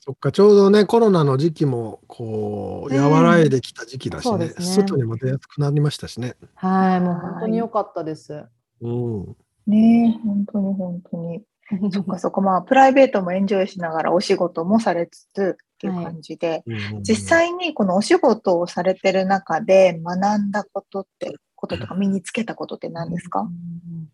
[0.00, 6.34] そっか、ちょうどね、コロナの時期も、こう、和らいできた時期だしね、ね外にも出やすくなりましたしね。
[6.54, 8.44] はい、もう本当に良かったです。
[8.80, 9.36] うん。
[9.66, 11.42] ねえ、本当に本当に。
[11.92, 23.40] そっかそっか、まあ、プライベートもエンジョイしながらお仕事もされつつっていう感じで、うん実際にこのお仕事をされてる中で学んだことって、こととか身につけたことって何ですか？
[23.40, 24.08] うん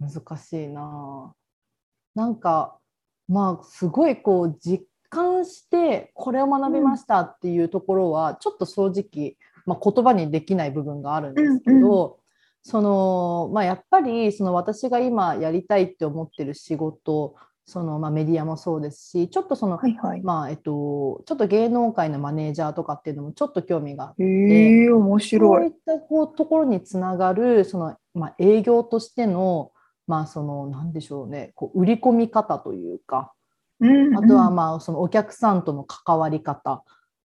[0.00, 1.32] 難しいな。
[2.16, 2.78] ぁなんか
[3.28, 9.36] まあすごいこう実感してこれを学びましたっていうところは、ちょっと正直、
[9.66, 12.18] まあ、言葉にできない部分があるんですけど、
[12.64, 17.34] そのまあ、やっぱりその私が今やりたいって思ってる仕事
[17.64, 20.22] その、まあ、メディアもそうですしちょっとその、はいはい。
[20.22, 25.66] まあえっと、ちょっと芸能界のマネージャーとかっていうのもちょっと興味があってへえ面そう白い。
[25.66, 29.72] いったこうところにつながるその、まあ、営業としての,、
[30.06, 33.32] まあそのなんでしょうねこう売り込み方というか
[33.80, 36.84] うんあとはまあそのお客さんとの関わり方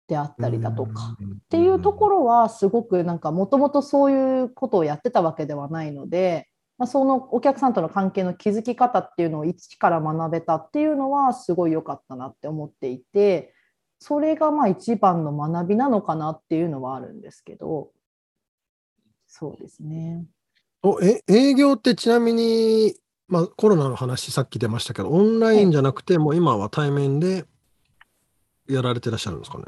[0.08, 1.16] であったりだとか。
[1.20, 6.48] っっていうところはすごくなんかもともとそういうことをやってたわけではないので、
[6.78, 13.54] まあ、そのお客さんとの関係の築き方っていうのを一から学べたっていうのはすごい良かったなって思っていて
[13.98, 17.90] それがまあ一番の学びなのかなっていうのはあるんですけど
[19.26, 20.24] そうですね。
[20.82, 22.94] おえ営業ってちなみに、
[23.28, 27.44] まあ、コロナの話さっき出ましたけど、オンラインじゃなくて、もう今は対面で
[28.68, 29.64] やられてらっしゃるんですかね？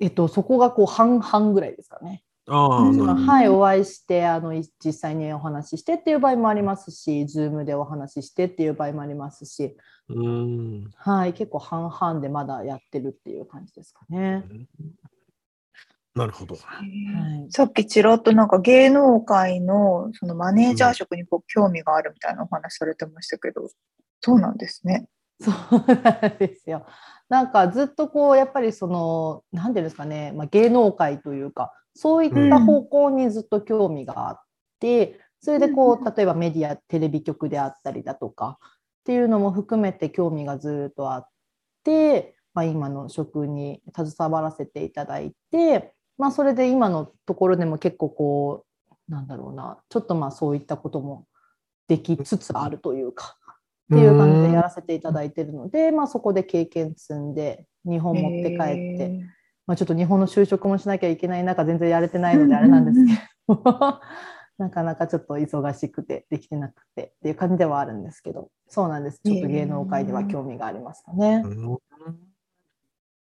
[0.00, 2.22] えっと、そこがこう半々ぐらいですかね。
[2.48, 9.76] あはい、お会いしてあのい実際にお話ししてっていう場合もありますし、Zoom でお話ししてっていう場合もありますし、
[10.08, 10.90] うーん。
[10.96, 14.44] はい、結構半々でまだやってるっていう感じですかね。
[16.14, 16.56] なるほど。
[16.56, 23.68] はい、さっきちらっとなんか芸能界のそのマネージャー職にこう興味があるみたいなお話されてましたけど、
[24.20, 25.06] そうなんですね。
[25.40, 25.54] そう
[25.86, 26.84] なんですよ。
[27.28, 34.40] なんかずっとこうやっぱりその何ていうんですかね、まあ、芸能界というかそういった方向にずっと興味があっ
[34.80, 38.68] て、それでこうんう例えばメディアテレビ局であったりだとかっ
[39.04, 41.28] ていうのも含めて興味がずっとあっ
[41.84, 48.64] て、まあ、今の職に携わらせていただいて、まあ、それで今のところでも結構こ
[49.08, 51.26] うなんだろうなちょっとまあそういったことも
[51.88, 53.36] できつつあるというか。
[53.92, 59.20] っていう感じでやらせていただいてるので、まあ、そこで経験積んで日本持って帰って、へ
[59.66, 63.12] まあ、ちょっと日本の就職もしなきゃいけない中全然やれてないのであれなんですけ
[63.48, 63.62] ど、
[64.58, 69.20] なかなかちょっと忙しくてできてなくてっていう感じではあるんですけどそうなんです。
[69.24, 71.42] ちょっと芸能界では興味がありますかね。
[71.44, 71.78] うん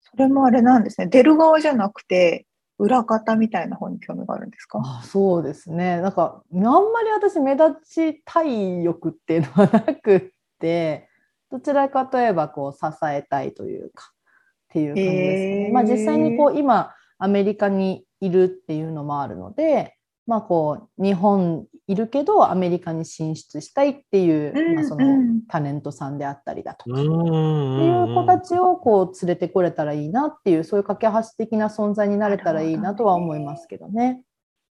[0.00, 1.08] それもあれなんですね。
[1.08, 2.46] 出る側じゃなくて、
[2.78, 4.80] 裏方みたいな方に興味があるんですか？
[4.84, 6.00] あそうですね。
[6.00, 10.22] なんかあんまり私目立ちたい欲っていうのはなくっ
[10.60, 11.08] て
[11.50, 15.66] どちらかといえばこう支えたいというかっていう感じですね。
[15.66, 19.96] へーまあ、実際にこう今アメリカにいるっていうのもあるので、
[20.26, 25.06] まあ、こう日本いるけどアメリカに進出したいっていう、まあ、その
[25.48, 26.92] タレントさんであったりだとか。
[26.92, 34.22] っていう子たちをこう連れてこれたらいいなっていうそういう架け橋的な存在になれたらいいなとは思いますけどね。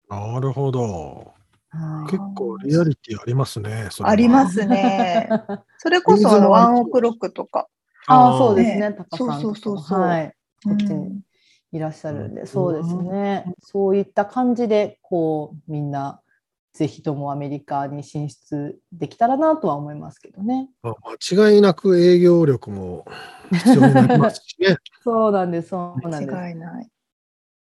[0.08, 1.37] なるほど。
[1.70, 3.88] はい結構リアリティありますね。
[3.90, 5.28] それはありますね。
[5.78, 7.68] それこそあのワンオクロックとか。
[8.06, 11.20] ああ、そうですね、ね高さんとかそうそうそうそうはい、こっちにうん
[11.72, 16.20] いらっしゃるんで、うんそうですね、そういった感じで、こう、みんな、
[16.72, 20.68] ぜひともアメリカに進出できたらなとは思いますけどね。
[20.82, 20.94] あ
[21.28, 23.04] 間違いなく営業力も
[23.50, 24.76] 必要になりますしね。
[25.02, 26.32] そうなんです、そうなんです。
[26.32, 26.88] 間違いない。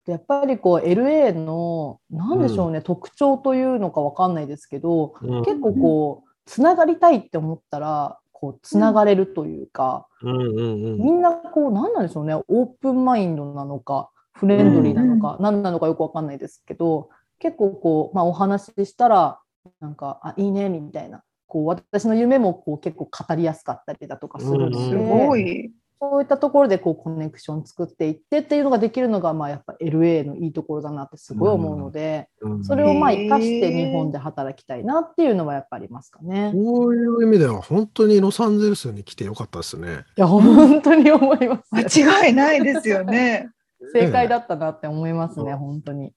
[0.07, 5.43] やっぱりこう LA の何でしょうね、特徴というのかわかんないですけど、うん。
[5.43, 10.35] 結構こうつながりたいって思ったらこうつながれるというか、うん。
[10.35, 10.61] う
[10.97, 19.39] んみんなこう何なんでしょうねオープンマインドなのかフレンドリーなのか、何なのかよくわかんないですけど結構こう、まあ、お話ししたら
[19.79, 24.89] なんかあいいねみたいなこう私の夢もこう結構語りやすかったりだとかするので、うん。
[24.89, 25.71] すごい。
[25.99, 32.63] そういったところでこうコネクション作っていってっていうのができるのがまあやっぱ LA のいいところだなってすごい思うので、うん。
[32.65, 36.49] それをまあ生かして日本で働きたいなっていうのはやっぱりありますかね。
[36.49, 40.03] いこういう意味では本当にロサンゼルスに来てよかったですね。
[40.17, 41.69] や本当に思います。
[41.71, 43.49] 間違いないですよね。
[43.93, 46.13] 正解だったなって思いますね、うん本当に。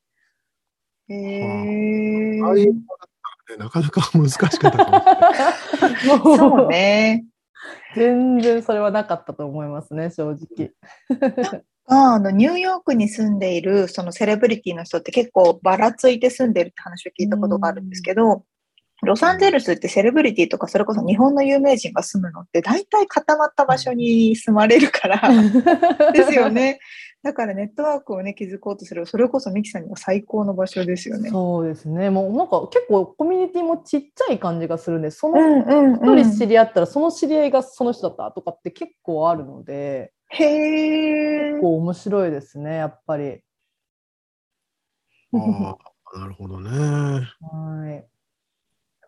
[1.09, 2.41] へえ。
[2.43, 3.09] ああいうのだっ
[3.47, 6.19] たらねなかなか難しかったかもしれない。
[6.39, 7.25] そうね。
[7.95, 10.73] 全然それはなかったと思いますね、正直。
[11.89, 18.45] が、あの、ニューヨークに住んでいる、そのセレブリティの人って結構ばらついて住んでるって話を聞いたことがあるんですけど、
[19.03, 25.23] ロサンゼルスってセレブリティとか、それこそ日本の有名人が住むのって大体固まった場所に住まれるから、
[26.13, 26.81] ですよね。
[27.23, 31.31] だからネットワークをね、築こうとすれば、それこそミキさんには最高の場所ですよね。
[31.31, 32.11] そうですね。
[32.11, 35.67] もうなんか結構コミュニティもちっちゃい感じがするんで、その一
[36.07, 36.25] うん。
[36.25, 41.61] 人知り合ったらその知り合いがその人だったとかって結構あるので、へえ結。
[41.61, 43.43] 構面白いですね、やっぱり。
[45.35, 45.77] あ
[46.15, 46.71] あ、なるほどね。
[46.71, 47.25] は
[47.91, 48.07] い。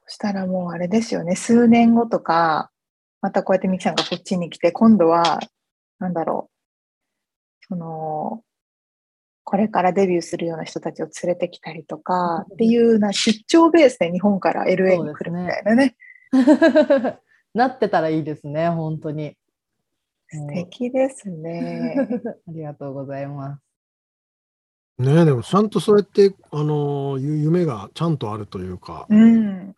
[0.06, 2.72] そしたらもうあれですよね、数年後とか、
[3.22, 5.38] またこうやってミキさんがこっちに来て、今度は、
[6.00, 6.49] なんだろう、
[7.70, 8.42] その、
[9.44, 15.96] これからデビューするような人たちを連れてきたりとか、っていうな出張ベースで日本から LA に来るみたいなね。
[17.54, 19.36] なってたらいいですね、本当に。
[20.28, 21.96] 素敵ですね。
[22.48, 23.58] ありがとうございま
[24.98, 25.02] す。
[25.02, 29.74] ねえ、でもちゃんとそうやって、あの夢がちゃんとあるというか、うん。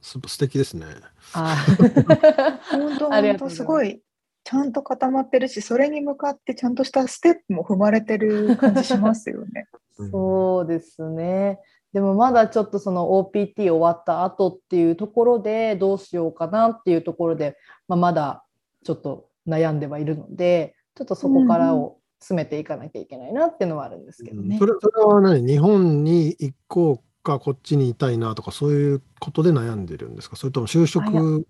[0.00, 0.86] す素敵ですね。
[1.34, 1.56] あ
[2.70, 4.00] 本当本当すごい、
[4.44, 9.68] ちゃんと固まってるし、それに向かってちゃんとしたステップも踏まれてる感じしますよね。
[9.98, 11.60] うんそうですね。
[11.92, 18.44] でもまだちょっとその OPT 終わった後っていうところでどうしようかなっていうところで、まあ、まだ
[18.82, 24.58] ちょっと悩んではいるので、ちょっとそこからを詰めていかなきゃいけないなっていうのはあるんですけどね。
[24.58, 25.46] それそれは何？
[25.46, 30.34] 日本に行こうか、こっちにいたいなとか、そういうことで悩んでるんですか？
[30.34, 31.46] それとも就職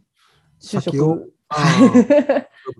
[0.64, 1.32] 就職。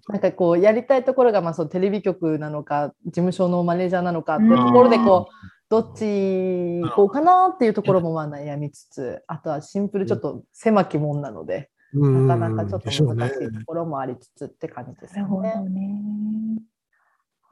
[0.08, 5.34] なんかこうやりたいところがまあそうテレビ局なのか事務所のマネージャーなのかっていうところでこう
[5.68, 15.22] どっち行こうかなっていうところもまあ悩みつつあとはシンプルちょっと狭きもんなのでうんなかなかちょっと難しいところもありつつって感じですね。
[15.22, 16.60] ね。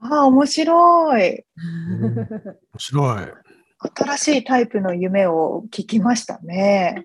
[0.00, 1.30] ああ、面白い。
[1.30, 3.26] うん面白い。
[3.96, 7.04] 新しいタイプの夢を聞きましたね。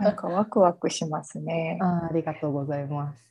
[0.00, 1.78] なんかワクワクしますね。
[1.80, 3.26] あーありがとうございます。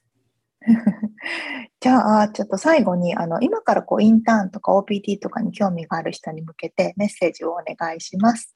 [1.80, 8.56] じゃあ、ちょっと最後に、あの、今からこう、インターンとか OPT とかに興味がある人に向けてメッセージをお願いします。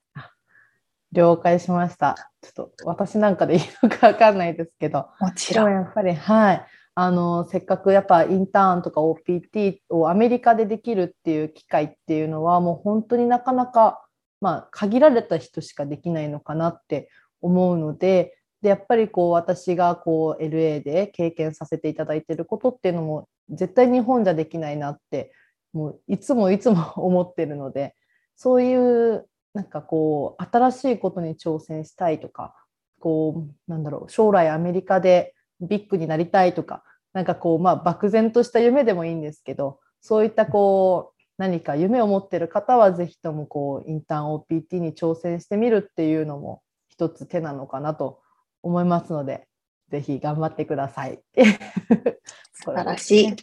[1.12, 2.32] 了解しました。
[2.42, 5.72] ちょっと私なんかでいいのかわかんないですけど、もちろん。
[5.72, 6.66] やっぱり、はい。
[7.02, 14.06] あの、せっかくやっぱインターンとか OPT をアメリカでできるっていう機会っていうのはもう本当になかなか、
[14.42, 25.32] まあ、限られた人しかできないのかなって思うので、で、やっぱりこう私がこう LA で経験させていただいてることっていうのも絶対日本じゃできないなって、
[25.72, 27.96] もういつもいつも思ってるので、
[28.36, 32.54] そういうなんかこう新しいことに挑戦したいとか、
[33.00, 36.84] こうなんだろう将来アメリカでビッグになりたいとか
[37.14, 48.22] なんかこうまあ漠然とした夢でもいいんですけどそういったこう何か夢を持ってる方はぜひともこうインターン OPT に挑戦してみるっていうのも一つ手なのかなと
[48.62, 49.48] 思いますので
[49.90, 51.20] ぜひ頑張ってください。
[52.54, 53.36] 素晴らしい。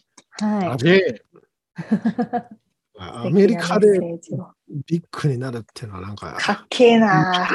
[0.42, 0.76] はいあ。
[0.76, 1.24] で
[2.98, 3.98] アメリカで
[4.86, 7.46] ビッグになるっていうのはなんか、かっけえな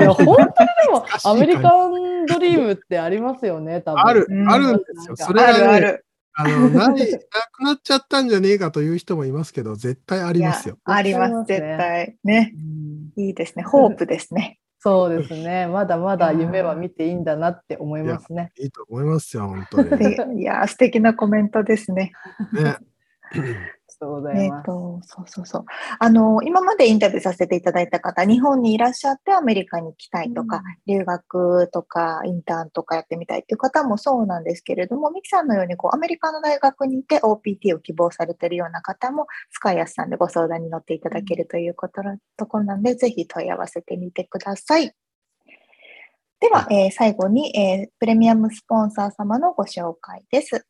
[0.00, 4.00] いや本当にでもアメリカンドリームってありますよね多分。
[4.00, 5.16] あるう、んあるんですよ。
[5.16, 6.06] それあはね、るある。
[6.36, 7.18] あの、ない、な
[7.52, 10.78] くなっちゃったんじゃねえかという人もいますけど、絶対ありますよ。
[10.84, 12.16] あります、絶対。
[12.24, 12.52] ね。
[12.54, 13.62] うんいいですね。
[13.62, 14.58] ホープですね。
[14.80, 15.66] そうですね。
[15.66, 18.52] まだまだ夢は見ていいんだなって思いますね。
[18.58, 20.42] いいと思いますよ、本当に。
[20.42, 22.12] いや、素敵なコメントですね。
[22.58, 22.78] あ
[23.42, 23.60] りが
[24.00, 24.66] とうございえっます。
[24.66, 25.64] と、そうそうそう。
[25.98, 44.94] あの、今までインタビューさせていただいた方、日本にいらっしゃってアメリカに行きたいとか、留学とかインターンとかやってみたいっていう方もそうなんですけれども、ミキさんのようにこうアメリカの大学にいて OPT を希望されているような方も、スカイアスさんでご相談に乗っていただけるということのところなんで、ぜひ問い合わせてみてください。
[46.40, 50.66] では、えー最後に、えープレミアムスポンサー様のご紹介です。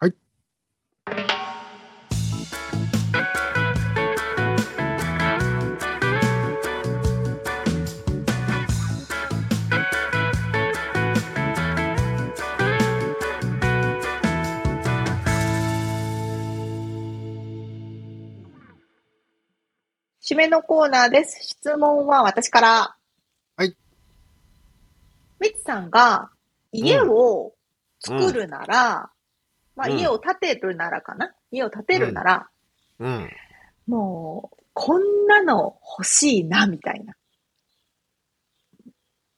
[0.00, 0.14] はい。
[20.28, 21.38] 締めのコーナーです。
[21.42, 22.96] 質問は私から。
[23.56, 23.74] はい。
[25.40, 26.28] みつさんが
[26.70, 27.54] 家を
[27.98, 29.10] 作るなら、
[29.74, 32.50] まあうん家を建てるならかな、家を建てるなら、
[32.98, 33.30] うん。
[33.86, 37.14] もう、こんなの欲しいな、みたいな。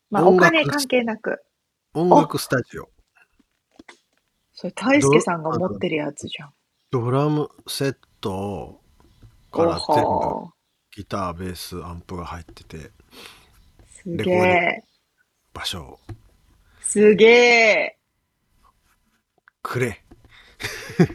[0.09, 1.41] まあお金関係なく。
[1.93, 2.89] 音楽スタジオ。
[4.51, 6.53] それ、大輔さんが持ってるやつじゃん。
[6.89, 8.81] ドラムセット
[9.53, 10.60] からお全部は
[10.93, 12.91] ギター、ベース、アンプが入ってて、
[13.87, 14.83] すげえ。
[15.53, 15.99] 場所を
[16.81, 17.97] すげえ。
[19.63, 20.03] くれ。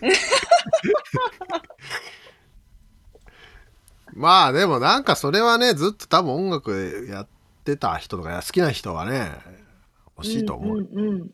[4.14, 7.28] まあでもなんかそれはね、ずっと多分音楽やっ
[7.64, 9.30] てた人とか好きな人はね、
[10.16, 10.80] 欲しいと思う。
[10.80, 11.30] んうんうん。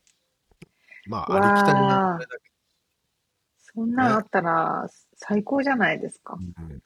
[1.07, 2.27] まあありきたりなだけ
[3.59, 6.35] そんなんあったら最高じゃないですか。
[6.35, 6.83] うん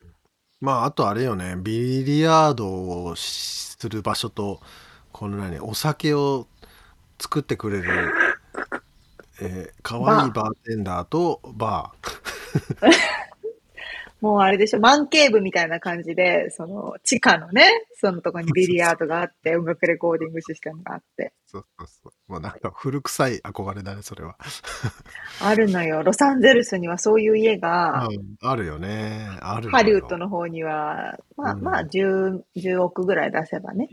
[0.60, 4.60] まああとあれよね、ビリヤードをする場所と、
[5.12, 6.46] この何、お酒を
[7.18, 8.12] 作ってくれる、
[9.40, 13.16] えー、可愛いバーテンダーとバー。
[14.20, 21.34] もうあれでしょ、マンケーブみたいな感じで、その地下のね、そのとこにビリヤードがあって、音楽レコーディングシステムがあって。
[21.46, 22.32] そうそうそう。
[22.32, 24.36] もうなんか古臭い憧れだね、それは。
[25.42, 26.02] あるのよ。
[26.02, 29.28] ロサンゼルスにはそういう家が、うんあるよね。
[29.42, 33.88] あるハリウッドの方には、まあうんまあ10、10億ぐらい出せばね。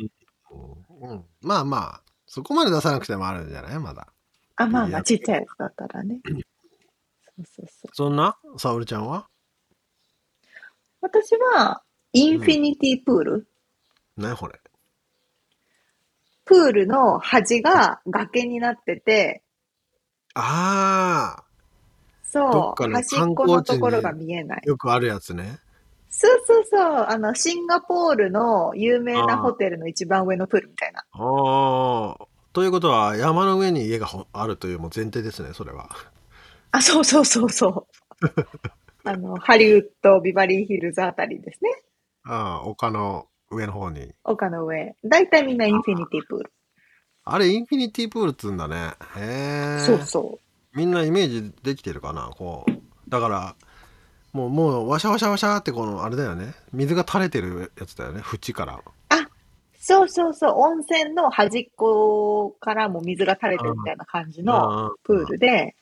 [1.02, 3.80] うん、まあまあ、そこまで出さなくてもあるんじゃない？
[3.80, 4.08] まだ。
[4.56, 6.22] あ、まあまあちっちゃいやつだったらね。
[7.36, 7.90] そうそうそう。
[7.94, 8.38] そんな？
[8.58, 9.28] 沙織ちゃんは？
[11.04, 11.84] 私は、
[12.14, 13.48] インフィニティプール、
[14.16, 14.58] 何これ？
[16.46, 19.44] プールの端が崖になってて、
[20.34, 21.44] ああ、
[22.34, 24.62] どそう、端っこのところが見えない。
[24.66, 25.60] よくあるやつね。
[26.10, 31.04] そうそうそう、あの、シンガポールの有名なホテルの一番上のプールみたいな。
[31.12, 32.28] ああ。
[32.54, 35.90] ということは、山の上に家がほあるというもう前提ですね、それは。
[36.72, 37.88] あ、そうそうそうそ
[38.22, 38.28] う。
[39.06, 41.72] あの、ハリウッド、ビバリーヒルズあたりですね。
[42.24, 44.14] ああ、丘の上の方に。
[44.24, 44.96] 丘の上。
[45.04, 46.54] だいたいみんなインフィニティプール。
[47.26, 48.94] あれ、インフィニティプールっつうんだね。
[49.18, 49.80] へえ。
[49.80, 50.40] そうそ
[50.74, 53.10] みんなイメージできてるかなこう。
[53.10, 53.56] だから、
[54.32, 56.54] もう、もう、ワシャワシャワシャってこの、あれだよね。
[56.72, 58.22] 水が垂れてるやつだよね。
[58.22, 58.76] 縁から。
[58.76, 58.82] う。
[59.86, 60.54] そうそうそう。
[60.56, 65.76] 温泉の端っこからも水が垂れてるみたいな感じのあプールで、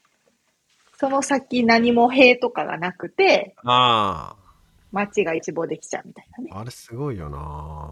[1.02, 4.36] その先何も塀とかがなくて、あ
[4.92, 6.52] 街が一望できちゃうみたいなね。
[6.54, 6.60] あ。
[6.60, 7.92] あれすごいよな。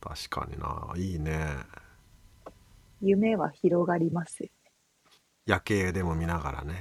[0.00, 0.90] 確かにな。
[0.96, 1.48] いいね。
[3.02, 4.48] 夢は広がりますよ。
[5.44, 6.76] 夜景でも見ながらね。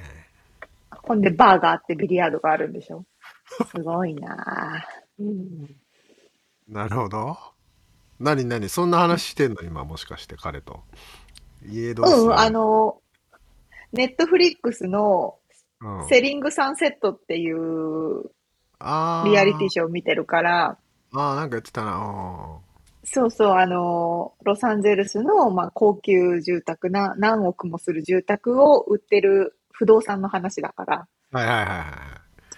[1.03, 3.03] ほんで、バーがあってビリヤードがあるんでしょ
[3.69, 5.23] すごいなぁ。
[5.23, 5.75] うん
[6.69, 7.37] なるほど。
[8.17, 8.69] 何何？
[8.69, 9.61] そんな話してんの？
[9.61, 10.83] 今もしかして彼と。
[11.67, 13.01] 家どうするうん、あ、の、
[13.95, 15.35] ネットフリックスの
[15.81, 18.31] うん、セリングサンセットっていう
[18.79, 20.77] あーリアリティショーを見てるから、
[21.13, 22.59] あーなんか言ってたな。
[22.59, 22.65] うん
[23.07, 31.85] そうそう、あの、ロサンゼルスの、まあ、高級住宅な、何億もする住宅を売ってる不動産の話だから、はいはいはいは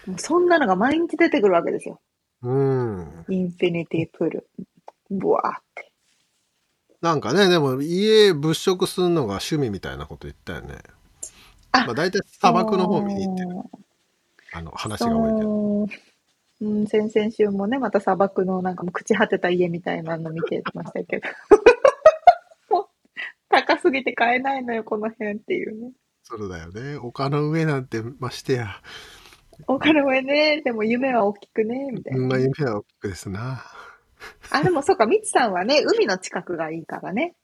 [0.07, 0.09] い。
[0.09, 1.99] もうそんなのが毎日出てくるわけですよ。
[2.43, 3.25] うん。
[3.27, 4.49] インフィニティプール。
[5.11, 5.91] ブワーって。
[7.01, 10.77] なんかね、でも家物色するのが趣味みたいなこと言ったよね。
[11.84, 13.49] あまあ大体砂漠の方見に行ってる。
[14.53, 15.41] あの話が多いけど。
[15.41, 15.88] そう
[16.59, 21.30] うん、先々週もね、また砂漠のなんかもう朽ち果てた家みたいなの見てましたけど。
[22.75, 22.88] もう
[23.49, 25.91] 高すぎて買えないのよ、この辺っていうね。
[26.23, 26.97] そうだよね。
[26.97, 28.82] 丘の上なんてましてや。
[29.67, 32.19] お金上ね、でも夢は大きくね、みたいな。
[32.19, 33.63] そんな夢は大きくですな。
[34.51, 37.36] あ、でもそうか、みつさんはね、海の近くがいいからね。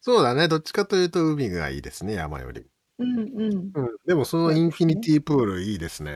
[0.00, 0.48] そうだね。
[0.48, 2.66] どっちかというと海がいいですね、山より。
[3.00, 3.52] うんうん。
[3.52, 3.96] うん。
[4.06, 6.12] でもそのインフィニティプールいいですね。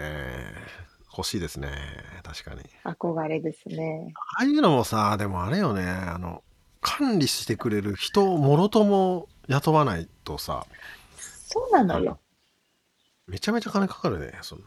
[1.17, 1.69] 欲しいですね。
[2.23, 2.63] 確かに。
[2.85, 4.13] 憧れですね。
[4.39, 5.85] ああいうのもさ、でもあれよね。
[5.85, 6.43] あの、
[6.81, 10.67] 管理してくれる人をもろとも雇わないとさ、
[11.17, 12.19] そうなのよ。
[13.27, 14.67] めちゃめちゃ金かかるね、そんな。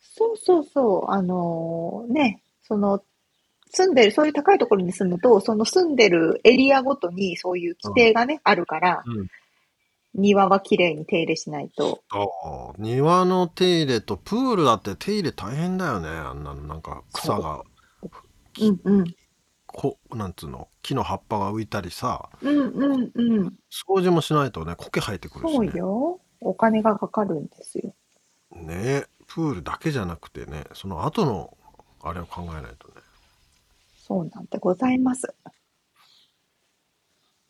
[0.00, 1.10] そうそうそう。
[1.10, 3.02] あのーね、その、
[3.70, 9.28] 住んでる、そういう高いところに住むと、その住んでるエリアごとにそういう規定がね、あるから、うん
[10.14, 12.02] 庭は綺麗に手入れしないと。
[12.10, 17.62] ああ庭の手入れとプールだって手入れ大変だよねあんなのなんか草が
[18.60, 19.04] うんうん。
[19.66, 20.68] こなんつうの？
[20.82, 23.46] 木の葉っぱが浮いたりさうんうんうん。
[23.70, 26.20] 掃除もしないとね苔生えてくるしそうねよ。
[26.40, 27.94] お金がかかるんですよ。
[28.52, 31.56] ねプールだけじゃなくてねその後の
[32.02, 32.94] あれを考えないとね
[33.96, 35.34] そうなんでございます。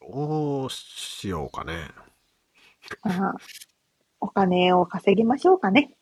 [0.01, 1.89] どうしようかね
[3.03, 3.35] ああ
[4.21, 5.95] お金を稼ぎましょうかね。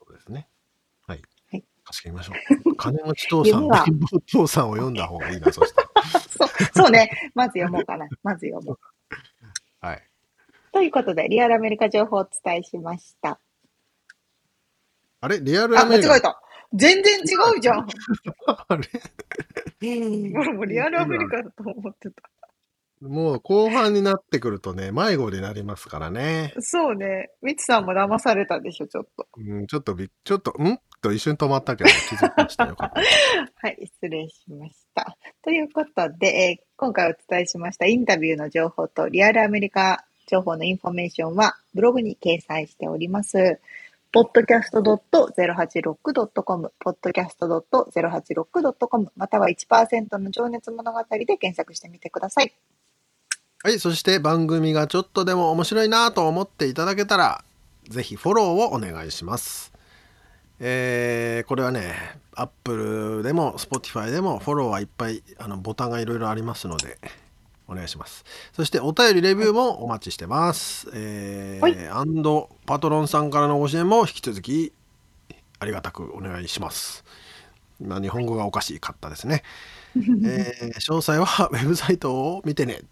[0.00, 0.48] そうですね
[1.06, 2.32] はい、はい稼ぎましょ
[2.66, 5.88] う 金持ち父さん貧乏父さんを読んだ方がいいなそしたら
[6.20, 7.30] そう、そうね。
[7.34, 8.06] まず読もうかな。
[8.22, 8.78] まず読もう。
[9.80, 10.02] はい
[10.72, 13.40] ということで、リアルアメリカ情報をお伝えしました。
[15.20, 15.40] あれ？
[15.40, 16.10] リアルあ、アメリカ？
[16.10, 16.42] 間違えた。
[16.74, 17.88] 全然違うじゃん。
[18.46, 20.30] あれ？
[20.36, 22.22] 俺もリアルアメリカだと思ってた。
[23.00, 26.54] もう後半になってくるとね、迷子になりますからね。
[26.58, 27.30] そうね。
[27.42, 29.26] みつさんも騙されたでしょ、ちょっと。
[29.36, 30.78] うん、ちょっとび、ちょっと、ん？
[31.00, 32.74] と一瞬止まったけど気づきましたよ。
[32.78, 32.90] は
[33.68, 35.16] い、失礼しました。
[35.42, 43.58] ということで、えー今回お伝えしましたインタビューの情報とリアルアメリカ情報のインフォメーションはブログに掲載しております。
[44.14, 52.54] podcast.086.com、podcast.086.com、または1%の情熱物語で検索してみてください。
[53.64, 57.44] はい、そして番組がちょっとでも面白いなと思っていただけたら、
[57.88, 59.72] ぜひフォローをお願いします。
[60.60, 61.94] えーこれはね、
[62.34, 66.98] Apple でも Spotify でもフォローはいっぱいあのボタンがいろいろありますので、
[67.66, 68.24] お願いします。
[68.52, 70.88] そしてお便りレビューもお待ちしてます。
[70.94, 74.72] えーはいアンドパトロンさんからのご支援も引き続き
[75.58, 77.04] ありがたくお願いします。
[77.80, 79.42] 今日本語がおかしかったですね。
[79.96, 82.82] えー詳細は ウェブサイトを見てね。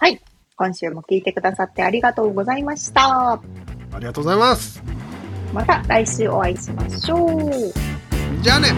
[0.00, 0.18] はい。
[0.56, 3.32] 今週も聞いてくださってありがとうございました。
[3.32, 3.40] あ
[3.98, 4.82] りがとうございます。
[5.52, 8.40] また来週お会いしましょう。
[8.40, 8.68] じゃあね